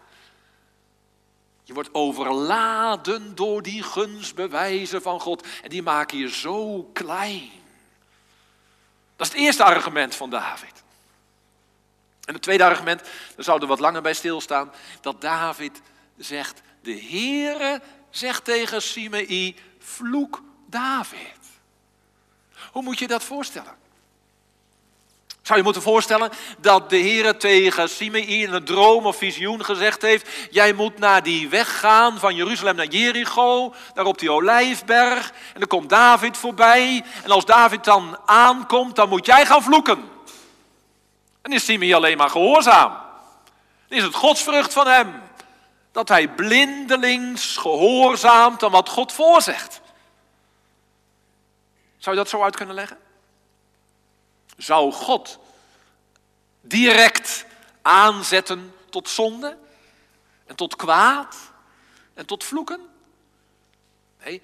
[1.63, 7.49] Je wordt overladen door die gunstbewijzen van God en die maken je zo klein.
[9.15, 10.83] Dat is het eerste argument van David.
[12.31, 13.01] En het tweede argument,
[13.35, 15.81] daar zouden we wat langer bij stilstaan, dat David
[16.17, 21.39] zegt, de Heere zegt tegen Simei, vloek David.
[22.71, 23.75] Hoe moet je dat voorstellen?
[25.41, 30.01] Zou je moeten voorstellen dat de Heere tegen Simei in een droom of visioen gezegd
[30.01, 35.31] heeft, jij moet naar die weg gaan van Jeruzalem naar Jericho, daar op die olijfberg,
[35.53, 40.19] en dan komt David voorbij, en als David dan aankomt, dan moet jij gaan vloeken.
[41.41, 42.97] En is Simei alleen maar gehoorzaam.
[43.87, 45.21] Is het godsvrucht van hem.
[45.91, 49.81] Dat hij blindelings gehoorzaamt aan wat God voorzegt.
[51.97, 52.97] Zou je dat zo uit kunnen leggen?
[54.57, 55.39] Zou God
[56.61, 57.45] direct
[57.81, 59.57] aanzetten tot zonde
[60.45, 61.35] en tot kwaad
[62.13, 62.89] en tot vloeken?
[64.23, 64.41] Nee,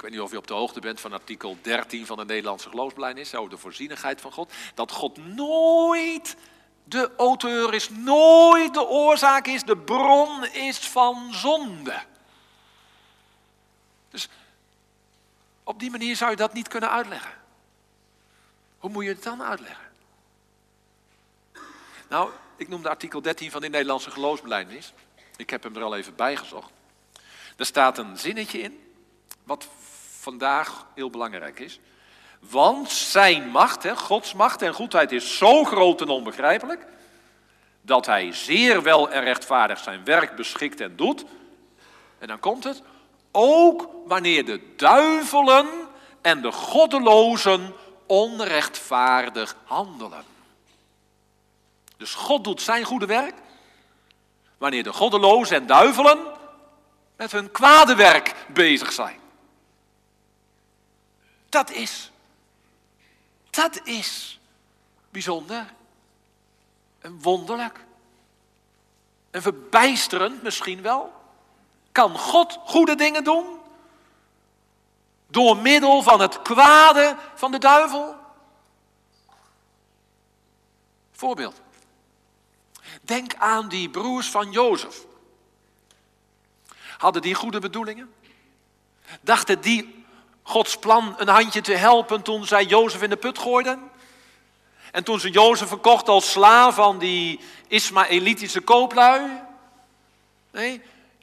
[0.00, 2.68] ik weet niet of je op de hoogte bent van artikel 13 van de Nederlandse
[2.68, 4.52] geloofsbelijdenis over de voorzienigheid van God.
[4.74, 6.36] Dat God nooit
[6.84, 12.02] de auteur is, nooit de oorzaak is, de bron is van zonde.
[14.10, 14.28] Dus
[15.64, 17.32] op die manier zou je dat niet kunnen uitleggen.
[18.78, 19.88] Hoe moet je het dan uitleggen?
[22.08, 24.92] Nou, ik noemde artikel 13 van de Nederlandse geloofsbelijdenis.
[25.36, 26.70] Ik heb hem er al even bij gezocht.
[27.56, 28.94] Er staat een zinnetje in,
[29.44, 29.68] wat
[30.20, 31.80] vandaag heel belangrijk is.
[32.40, 36.86] Want zijn macht, hè, Gods macht en goedheid is zo groot en onbegrijpelijk,
[37.82, 41.24] dat hij zeer wel en rechtvaardig zijn werk beschikt en doet.
[42.18, 42.82] En dan komt het,
[43.32, 45.66] ook wanneer de duivelen
[46.20, 47.74] en de goddelozen
[48.06, 50.24] onrechtvaardig handelen.
[51.96, 53.34] Dus God doet zijn goede werk,
[54.58, 56.18] wanneer de goddelozen en duivelen
[57.16, 59.19] met hun kwade werk bezig zijn.
[61.50, 62.10] Dat is,
[63.50, 64.40] dat is
[65.10, 65.74] bijzonder
[66.98, 67.84] en wonderlijk
[69.30, 71.12] en verbijsterend misschien wel.
[71.92, 73.58] Kan God goede dingen doen?
[75.26, 78.16] Door middel van het kwade van de duivel?
[81.12, 81.60] Voorbeeld.
[83.02, 85.06] Denk aan die broers van Jozef.
[86.98, 88.14] Hadden die goede bedoelingen?
[89.20, 89.99] Dachten die
[90.50, 93.90] Gods plan een handje te helpen toen zij Jozef in de put gooiden?
[94.92, 99.42] En toen ze Jozef verkocht als slaaf van die Ismaëlitische kooplui?
[100.50, 100.82] Nee,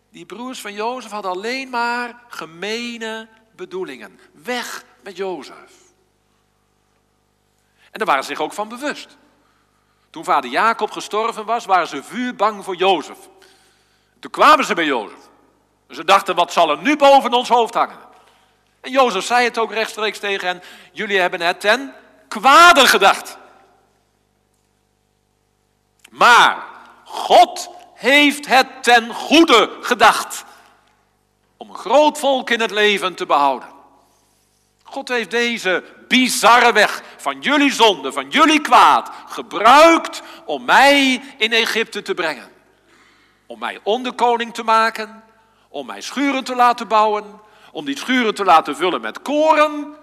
[0.09, 4.19] die broers van Jozef hadden alleen maar gemene bedoelingen.
[4.32, 5.71] Weg met Jozef.
[7.91, 9.17] En daar waren ze zich ook van bewust.
[10.09, 13.17] Toen vader Jacob gestorven was, waren ze vuurbang voor Jozef.
[14.19, 15.30] Toen kwamen ze bij Jozef.
[15.89, 18.06] Ze dachten, wat zal er nu boven ons hoofd hangen?
[18.88, 21.93] En Jozef zei het ook rechtstreeks tegen hen, jullie hebben het ten
[22.27, 23.38] kwade gedacht.
[26.09, 26.63] Maar
[27.03, 30.43] God heeft het ten goede gedacht.
[31.57, 33.69] Om een groot volk in het leven te behouden.
[34.83, 41.53] God heeft deze bizarre weg van jullie zonde, van jullie kwaad, gebruikt om mij in
[41.53, 42.51] Egypte te brengen.
[43.45, 45.23] Om mij onderkoning te maken,
[45.69, 47.45] om mij schuren te laten bouwen,
[47.78, 49.95] om die schuren te laten vullen met koren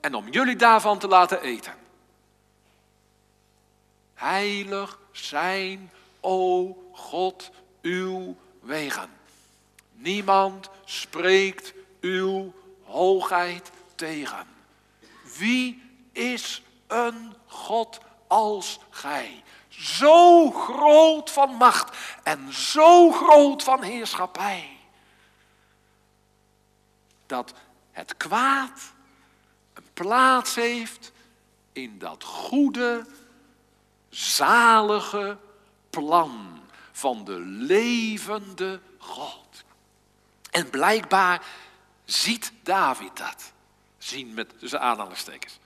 [0.00, 1.74] en om jullie daarvan te laten eten.
[4.14, 7.50] Heilig zijn, o God,
[7.82, 9.10] uw wegen.
[9.92, 12.52] Niemand spreekt uw
[12.84, 14.46] hoogheid tegen.
[15.38, 19.42] Wie is een God als gij?
[19.68, 24.79] Zo groot van macht en zo groot van heerschappij.
[27.30, 27.52] Dat
[27.90, 28.80] het kwaad
[29.74, 31.12] een plaats heeft
[31.72, 33.06] in dat goede,
[34.08, 35.38] zalige
[35.90, 36.60] plan
[36.92, 39.64] van de levende God.
[40.50, 41.44] En blijkbaar
[42.04, 43.52] ziet David dat.
[43.98, 45.58] Zien met tussen aanhalingstekens.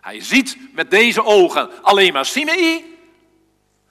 [0.00, 2.97] Hij ziet met deze ogen alleen maar Simei.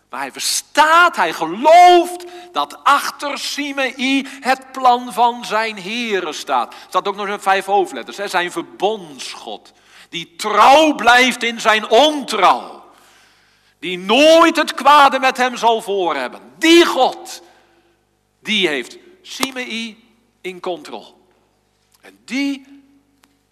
[0.10, 6.74] Maar hij verstaat, hij gelooft dat achter Simei het plan van zijn Here staat.
[6.74, 8.18] Er staat ook nog in vijf hoofdletters.
[8.18, 8.28] Hè?
[8.28, 9.74] Zijn verbondsgod.
[10.10, 12.86] Die trouw blijft in zijn ontrouw.
[13.80, 16.42] Die nooit het kwade met hem zal voorhebben.
[16.58, 17.42] Die God,
[18.40, 20.04] die heeft Simei
[20.42, 21.14] in controle.
[22.02, 22.82] En die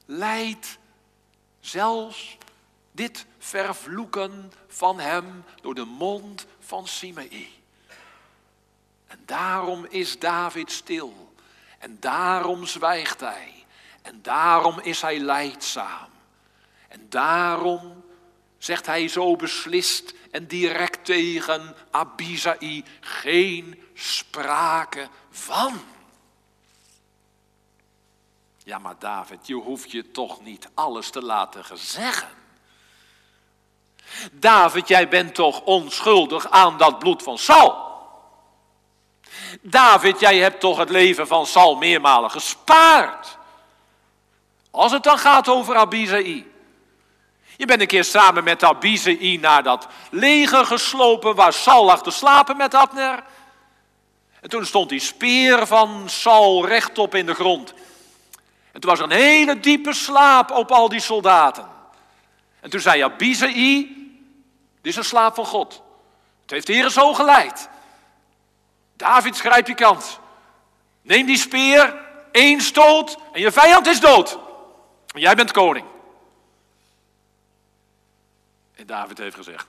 [0.05, 0.77] leidt
[1.59, 2.37] zelfs
[2.91, 7.63] dit vervloeken van hem door de mond van Simei.
[9.07, 11.33] En daarom is David stil.
[11.79, 13.65] En daarom zwijgt hij.
[14.01, 16.09] En daarom is hij leidzaam.
[16.87, 18.03] En daarom
[18.57, 25.81] zegt hij zo beslist en direct tegen Abizai geen sprake van.
[28.63, 32.44] Ja, maar David, je hoeft je toch niet alles te laten zeggen.
[34.31, 37.83] David, jij bent toch onschuldig aan dat bloed van Saul?
[39.61, 43.37] David, jij hebt toch het leven van Saul meermalen gespaard?
[44.71, 46.51] Als het dan gaat over Abizai.
[47.57, 52.11] Je bent een keer samen met Abizai naar dat leger geslopen waar Saul lag te
[52.11, 53.23] slapen met Abner.
[54.41, 57.73] En toen stond die speer van Saul rechtop in de grond.
[58.71, 61.67] En toen was er een hele diepe slaap op al die soldaten.
[62.59, 63.94] En toen zei Abizai,
[64.85, 65.81] dit is een slaap van God.
[66.41, 67.69] Het heeft de Heer zo geleid.
[68.95, 70.19] David, grijp je kans.
[71.01, 71.95] Neem die speer,
[72.31, 74.39] één stoot en je vijand is dood.
[75.13, 75.85] En jij bent koning.
[78.75, 79.67] En David heeft gezegd,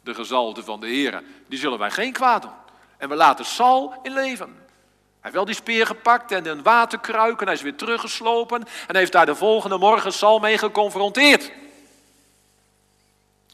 [0.00, 2.50] de gezalten van de Heer, die zullen wij geen kwaad doen.
[2.96, 4.46] En we laten Saul in leven.
[4.46, 8.64] Hij heeft wel die speer gepakt en een waterkruik en hij is weer teruggeslopen.
[8.86, 11.52] En heeft daar de volgende morgen Saul mee geconfronteerd.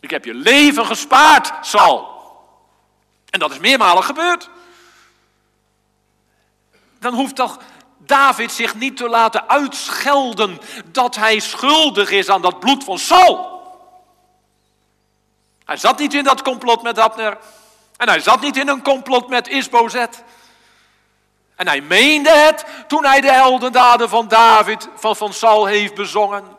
[0.01, 2.17] Ik heb je leven gespaard, Saul.
[3.31, 4.51] En dat is meermalen gebeurd.
[6.99, 7.59] Dan hoeft toch
[7.99, 13.57] David zich niet te laten uitschelden dat hij schuldig is aan dat bloed van Saul.
[15.65, 17.39] Hij zat niet in dat complot met Abner.
[17.97, 20.25] En hij zat niet in een complot met Isbozet.
[21.57, 26.58] En hij meende het toen hij de heldendaden van David, van, van Saul heeft bezongen.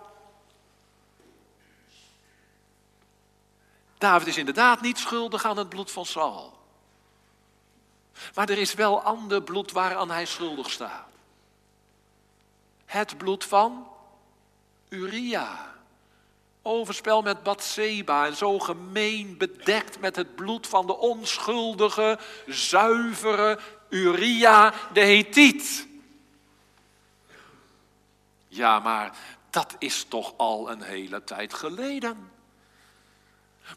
[4.00, 6.58] David is inderdaad niet schuldig aan het bloed van Saul.
[8.34, 11.08] Maar er is wel ander bloed waaraan hij schuldig staat.
[12.86, 13.88] Het bloed van
[14.90, 15.76] Uria.
[16.62, 24.74] Overspel met Bathseba en zo gemeen bedekt met het bloed van de onschuldige, zuivere Uria
[24.94, 25.88] de Hethiet.
[28.48, 29.18] Ja, maar
[29.50, 32.39] dat is toch al een hele tijd geleden.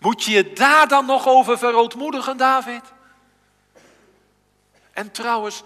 [0.01, 2.83] Moet je je daar dan nog over verootmoedigen, David?
[4.93, 5.63] En trouwens,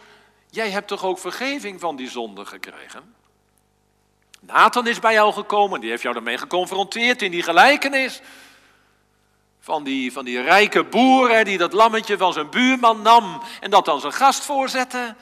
[0.51, 3.14] jij hebt toch ook vergeving van die zonde gekregen?
[4.41, 8.20] Nathan is bij jou gekomen, die heeft jou daarmee geconfronteerd in die gelijkenis.
[9.61, 13.85] Van die, van die rijke boer die dat lammetje van zijn buurman nam en dat
[13.85, 15.14] dan zijn gast voorzette.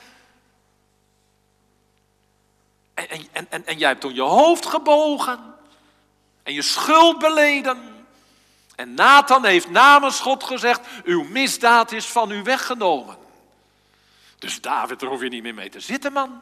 [2.93, 5.39] En, en, en, en jij hebt toen je hoofd gebogen
[6.43, 7.94] en je schuld beleden.
[8.75, 13.17] En Nathan heeft namens God gezegd, uw misdaad is van u weggenomen.
[14.39, 16.41] Dus David, daar hoef je niet meer mee te zitten, man.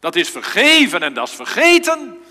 [0.00, 2.24] Dat is vergeven en dat is vergeten.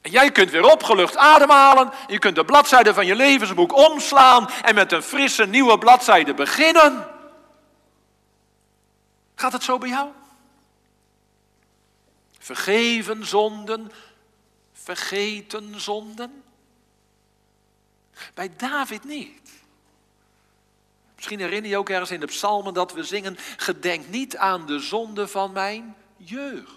[0.00, 1.92] En jij kunt weer opgelucht ademhalen.
[2.06, 7.08] Je kunt de bladzijde van je levensboek omslaan en met een frisse nieuwe bladzijde beginnen.
[9.34, 10.08] Gaat het zo bij jou?
[12.38, 13.92] Vergeven zonden,
[14.72, 16.43] vergeten zonden?
[18.34, 19.52] Bij David niet.
[21.14, 24.78] Misschien herinner je ook ergens in de psalmen dat we zingen: Gedenk niet aan de
[24.78, 26.72] zonde van mijn jeugd.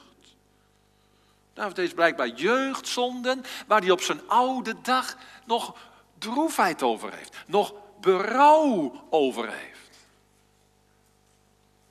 [1.54, 5.78] David heeft blijkbaar jeugdzonden waar hij op zijn oude dag nog
[6.18, 9.98] droefheid over heeft, nog berouw over heeft.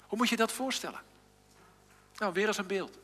[0.01, 1.01] Hoe moet je dat voorstellen?
[2.17, 2.99] Nou, weer eens een beeld.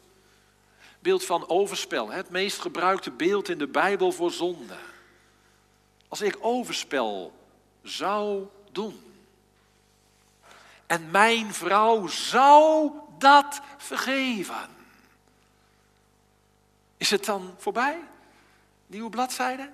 [0.99, 4.77] Beeld van overspel, het meest gebruikte beeld in de Bijbel voor zonde.
[6.13, 7.33] Als ik overspel
[7.83, 9.03] zou doen
[10.87, 14.69] en mijn vrouw zou dat vergeven.
[16.97, 17.99] Is het dan voorbij?
[18.87, 19.71] Nieuwe bladzijde?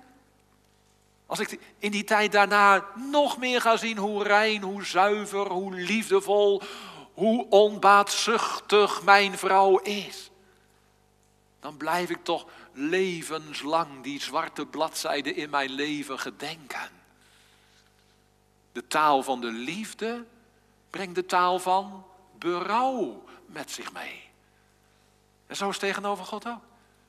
[1.25, 5.75] Als ik in die tijd daarna nog meer ga zien hoe rein, hoe zuiver, hoe
[5.75, 6.61] liefdevol,
[7.13, 10.31] hoe onbaatzuchtig mijn vrouw is,
[11.59, 12.45] dan blijf ik toch
[12.79, 16.89] levenslang die zwarte bladzijde in mijn leven gedenken.
[18.71, 20.25] De taal van de liefde
[20.89, 22.05] brengt de taal van
[22.37, 24.23] berouw met zich mee.
[25.47, 26.61] En zo is tegenover God ook.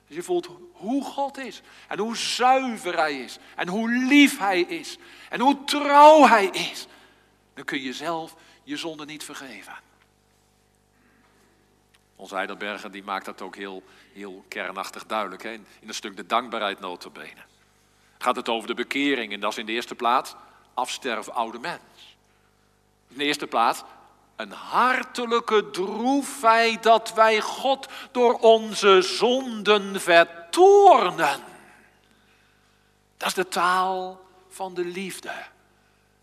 [0.07, 1.61] Dus je voelt hoe God is.
[1.87, 3.37] En hoe zuiver Hij is.
[3.55, 4.97] En hoe lief Hij is.
[5.29, 6.87] En hoe trouw Hij is.
[7.53, 9.73] Dan kun je zelf je zonde niet vergeven.
[12.21, 15.43] Onze Heidelberger die maakt dat ook heel, heel kernachtig duidelijk.
[15.43, 15.49] Hè?
[15.51, 17.41] In een stuk de dankbaarheid notabene.
[18.17, 19.33] Gaat het over de bekering.
[19.33, 20.35] En dat is in de eerste plaats
[20.73, 22.15] afsterven oude mens.
[23.07, 23.83] In de eerste plaats
[24.35, 31.39] een hartelijke droefheid dat wij God door onze zonden vertoornen.
[33.17, 35.33] Dat is de taal van de liefde.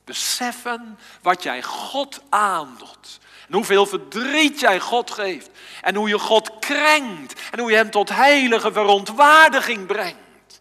[0.04, 3.18] Beseffen wat jij God aandoet.
[3.48, 5.50] En hoeveel verdriet jij God geeft.
[5.82, 7.40] En hoe je God krenkt.
[7.50, 10.60] En hoe je hem tot heilige verontwaardiging brengt.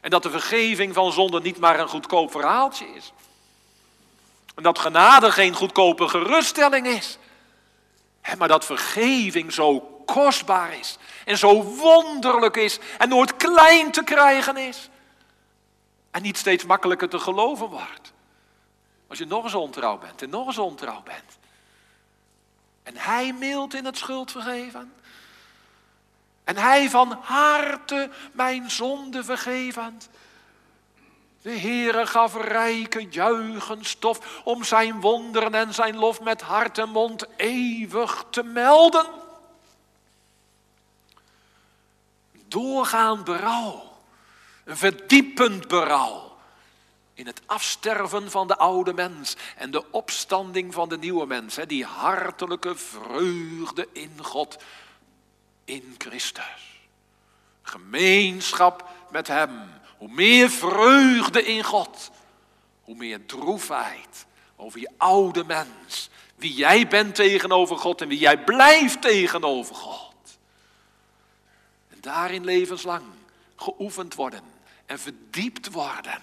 [0.00, 3.12] En dat de vergeving van zonde niet maar een goedkoop verhaaltje is.
[4.54, 7.18] En dat genade geen goedkope geruststelling is.
[8.38, 10.98] Maar dat vergeving zo kostbaar is.
[11.24, 12.78] En zo wonderlijk is.
[12.98, 14.88] En nooit klein te krijgen is.
[16.10, 18.12] En niet steeds makkelijker te geloven wordt.
[19.08, 21.38] Als je nog eens ontrouw bent en nog eens ontrouw bent.
[22.84, 24.92] En hij mild in het schuld vergeven.
[26.44, 30.08] En hij van harte mijn zonde vergevend.
[31.42, 37.26] De Heere gaf rijke juichenstof om zijn wonderen en zijn lof met hart en mond
[37.36, 39.06] eeuwig te melden.
[42.48, 43.92] Doorgaand berouw,
[44.64, 46.23] een verdiepend berouw
[47.14, 51.58] in het afsterven van de oude mens en de opstanding van de nieuwe mens.
[51.66, 54.56] Die hartelijke vreugde in God,
[55.64, 56.82] in Christus.
[57.62, 59.50] Gemeenschap met Hem
[59.96, 62.10] hoe meer vreugde in God,
[62.82, 68.44] hoe meer droefheid over je oude mens Wie jij bent tegenover God en wie jij
[68.44, 70.14] blijft tegenover God.
[71.88, 73.04] En daarin levenslang
[73.56, 74.42] geoefend worden
[74.86, 76.22] en verdiept worden.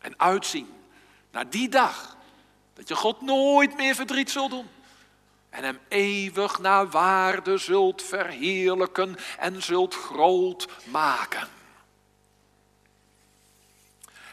[0.00, 0.74] En uitzien
[1.30, 2.16] naar die dag
[2.74, 4.68] dat je God nooit meer verdriet zult doen.
[5.50, 11.48] En hem eeuwig naar waarde zult verheerlijken en zult groot maken.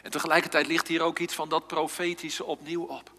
[0.02, 3.10] En tegelijkertijd ligt hier ook iets van dat profetische opnieuw op.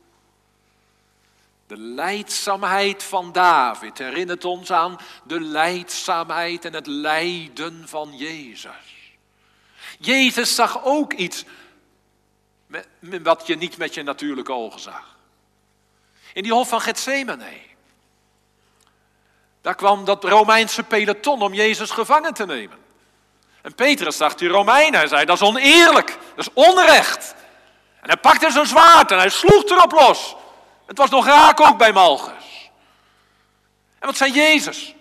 [1.67, 9.15] De leidzaamheid van David herinnert ons aan de leidzaamheid en het lijden van Jezus.
[9.99, 11.45] Jezus zag ook iets
[13.23, 15.15] wat je niet met je natuurlijke ogen zag.
[16.33, 17.65] In die hof van Gethsemane.
[19.61, 22.77] Daar kwam dat Romeinse peloton om Jezus gevangen te nemen.
[23.61, 27.35] En Petrus zag die Romeinen en zei, dat is oneerlijk, dat is onrecht.
[28.01, 30.35] En hij pakte zijn zwaard en hij sloeg erop los.
[30.85, 32.69] Het was nog raak ook bij Malchus.
[33.99, 34.95] En wat zei Jezus?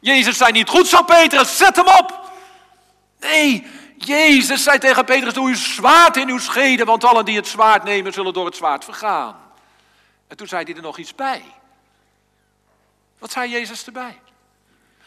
[0.00, 2.30] Jezus zei niet, goed zo Petrus, zet hem op.
[3.20, 3.66] Nee,
[4.04, 7.84] Jezus zei tegen Petrus, doe uw zwaard in uw schede, want allen die het zwaard
[7.84, 9.36] nemen zullen door het zwaard vergaan.
[10.28, 11.42] En toen zei hij er nog iets bij.
[13.18, 14.18] Wat zei Jezus erbij?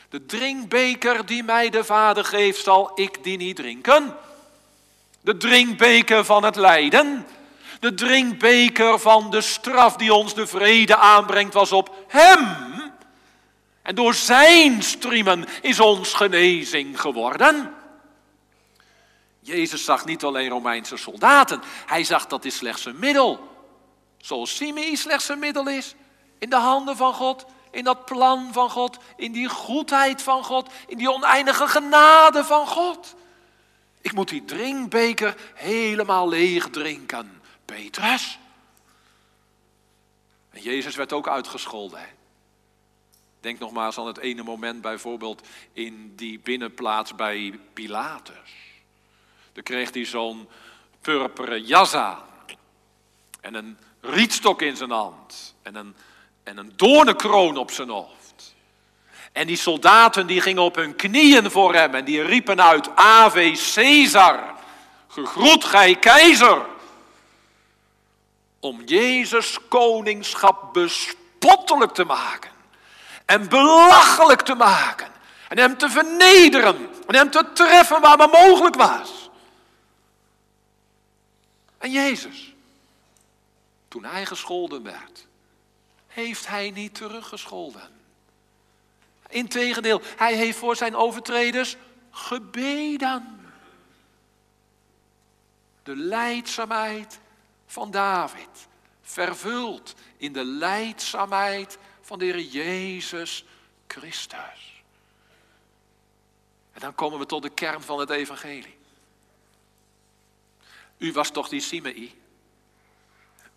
[0.10, 4.16] De drinkbeker die mij de Vader geeft, zal ik die niet drinken.
[5.22, 7.26] De drinkbeker van het lijden,
[7.80, 12.56] de drinkbeker van de straf die ons de vrede aanbrengt, was op Hem.
[13.82, 17.74] En door Zijn striemen is ons genezing geworden.
[19.46, 23.54] Jezus zag niet alleen Romeinse soldaten, hij zag dat is slechts een middel.
[24.18, 25.96] Zoals Simei slechts een middel is
[26.40, 30.72] in de handen van God, in dat plan van God, in die goedheid van God,
[30.88, 33.16] in die oneindige genade van God.
[34.02, 37.42] Ik moet die drinkbeker helemaal leeg drinken.
[37.66, 38.40] Petrus.
[40.50, 42.08] En Jezus werd ook uitgescholden.
[43.40, 48.65] Denk nog maar eens aan het ene moment bijvoorbeeld in die binnenplaats bij Pilatus.
[49.56, 50.50] Dan kreeg hij zo'n
[51.02, 52.24] purperen jas aan.
[53.42, 55.56] En een rietstok in zijn hand.
[55.62, 55.96] En een,
[56.44, 58.56] en een doornenkroon op zijn hoofd.
[59.32, 63.72] En die soldaten die gingen op hun knieën voor hem en die riepen uit Ave
[63.74, 64.40] Caesar.
[65.08, 66.66] Gegroet gij keizer
[68.60, 72.52] om Jezus koningschap bespottelijk te maken
[73.26, 75.08] en belachelijk te maken
[75.48, 79.25] en hem te vernederen en hem te treffen waar maar mogelijk was.
[81.86, 82.54] En Jezus,
[83.88, 85.28] toen hij gescholden werd,
[86.08, 87.90] heeft hij niet teruggescholden.
[89.28, 91.76] Integendeel, hij heeft voor zijn overtreders
[92.12, 93.52] gebeden.
[95.84, 97.20] De leidzaamheid
[97.66, 98.68] van David.
[99.02, 103.46] Vervuld in de leidzaamheid van de Heer Jezus
[103.88, 104.84] Christus.
[106.74, 108.78] En dan komen we tot de kern van het evangelie.
[110.98, 112.22] U was toch die Simei?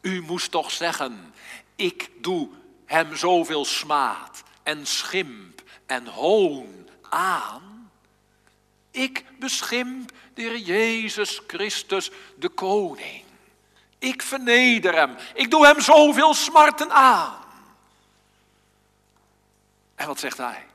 [0.01, 1.35] U moest toch zeggen,
[1.77, 2.49] ik doe
[2.85, 7.91] hem zoveel smaad en schimp en hoon aan.
[8.91, 13.25] Ik beschimp de Heer Jezus Christus, de koning.
[13.99, 15.17] Ik verneder hem.
[15.35, 17.37] Ik doe hem zoveel smarten aan.
[19.95, 20.67] En wat zegt hij?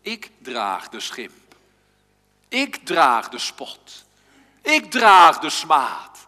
[0.00, 1.56] Ik draag de schimp.
[2.48, 4.06] Ik draag de spot.
[4.68, 6.26] Ik draag de smaad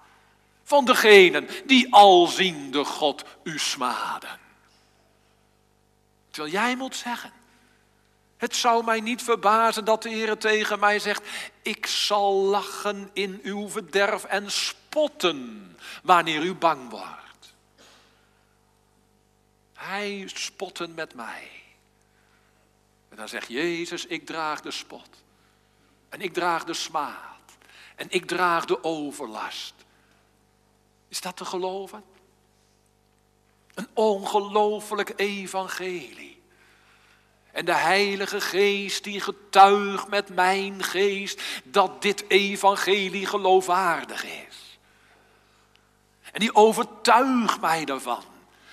[0.62, 4.38] van degenen die alziende God u smaden.
[6.30, 7.32] Terwijl jij moet zeggen,
[8.36, 11.28] het zou mij niet verbazen dat de Heer tegen mij zegt,
[11.62, 17.54] ik zal lachen in uw verderf en spotten wanneer u bang wordt.
[19.74, 21.50] Hij spotten met mij.
[23.08, 25.08] En dan zegt Jezus, ik draag de spot.
[26.08, 27.29] En ik draag de smaad.
[28.00, 29.74] En ik draag de overlast.
[31.08, 32.04] Is dat te geloven?
[33.74, 36.42] Een ongelooflijk evangelie.
[37.52, 44.78] En de Heilige Geest die getuigt met mijn geest dat dit evangelie geloofwaardig is.
[46.32, 48.24] En die overtuigt mij daarvan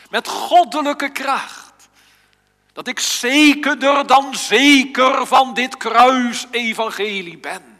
[0.10, 1.90] met goddelijke kracht.
[2.74, 7.77] Dat ik zekerder dan zeker van dit kruisevangelie ben.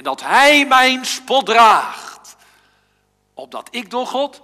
[0.00, 2.36] En dat Hij mijn spot draagt,
[3.34, 4.42] opdat ik door God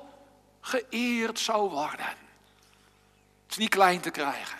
[0.60, 2.06] geëerd zou worden.
[2.06, 4.58] Het is niet klein te krijgen.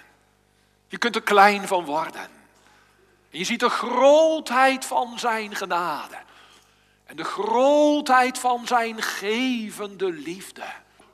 [0.86, 2.30] Je kunt er klein van worden.
[3.30, 6.16] En je ziet de grootheid van Zijn genade.
[7.04, 10.66] en de grootheid van zijn gevende liefde.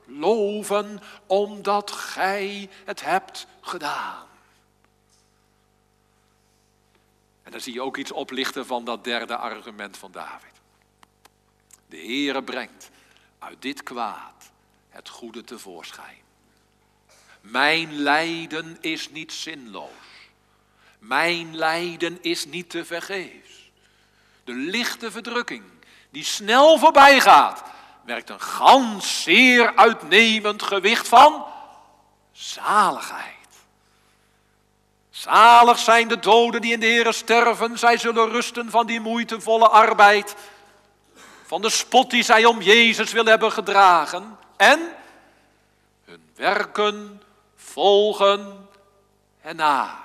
[0.05, 4.25] Loven omdat gij het hebt gedaan.
[7.42, 10.51] En dan zie je ook iets oplichten van dat derde argument van David.
[11.87, 12.89] De Heere brengt
[13.39, 14.51] uit dit kwaad
[14.89, 16.17] het goede tevoorschijn.
[17.41, 19.89] Mijn lijden is niet zinloos.
[20.99, 23.71] Mijn lijden is niet te vergeefs.
[24.43, 25.63] De lichte verdrukking
[26.09, 27.63] die snel voorbij gaat,
[28.05, 31.45] werkt een gans zeer uitnemend gewicht van
[32.31, 33.42] zaligheid.
[35.13, 39.67] Zalig zijn de doden die in de Heer sterven, zij zullen rusten van die moeitevolle
[39.69, 40.35] arbeid,
[41.45, 44.37] van de spot die zij om Jezus willen hebben gedragen.
[44.57, 44.79] En
[46.05, 47.21] hun werken
[47.55, 48.69] volgen
[49.39, 50.03] hen na.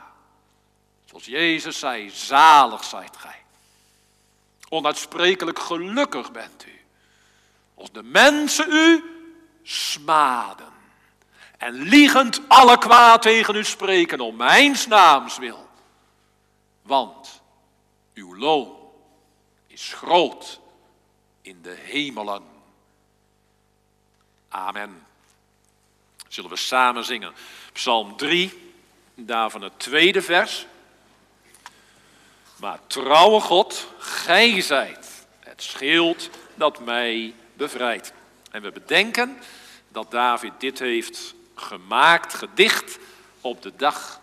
[1.05, 3.43] Zoals Jezus zei, zalig zijt gij.
[4.69, 6.81] Onuitsprekelijk gelukkig bent u.
[7.75, 9.05] Als de mensen u
[9.63, 10.73] smaden.
[11.59, 15.69] En liegend alle kwaad tegen u spreken om mijn naams wil.
[16.83, 17.43] Want
[18.15, 18.77] uw loon
[19.67, 20.61] is groot
[21.43, 22.43] in de hemelen.
[24.49, 25.07] Amen.
[26.29, 27.33] Zullen we samen zingen.
[27.73, 28.73] Psalm 3,
[29.15, 30.67] daarvan het tweede vers.
[32.57, 38.13] Maar trouwe God, gij zijt het schild dat mij bevrijdt.
[38.51, 39.39] En we bedenken
[39.89, 42.99] dat David dit heeft gemaakt, gedicht,
[43.41, 44.21] op de dag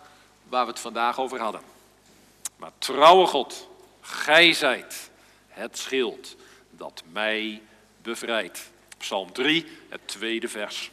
[0.48, 1.60] waar we het vandaag over hadden.
[2.56, 3.68] Maar trouwe God,
[4.00, 5.10] gij zijt
[5.48, 6.36] het schild
[6.70, 7.62] dat mij
[8.02, 8.70] bevrijdt.
[8.98, 10.90] Psalm 3, het tweede vers.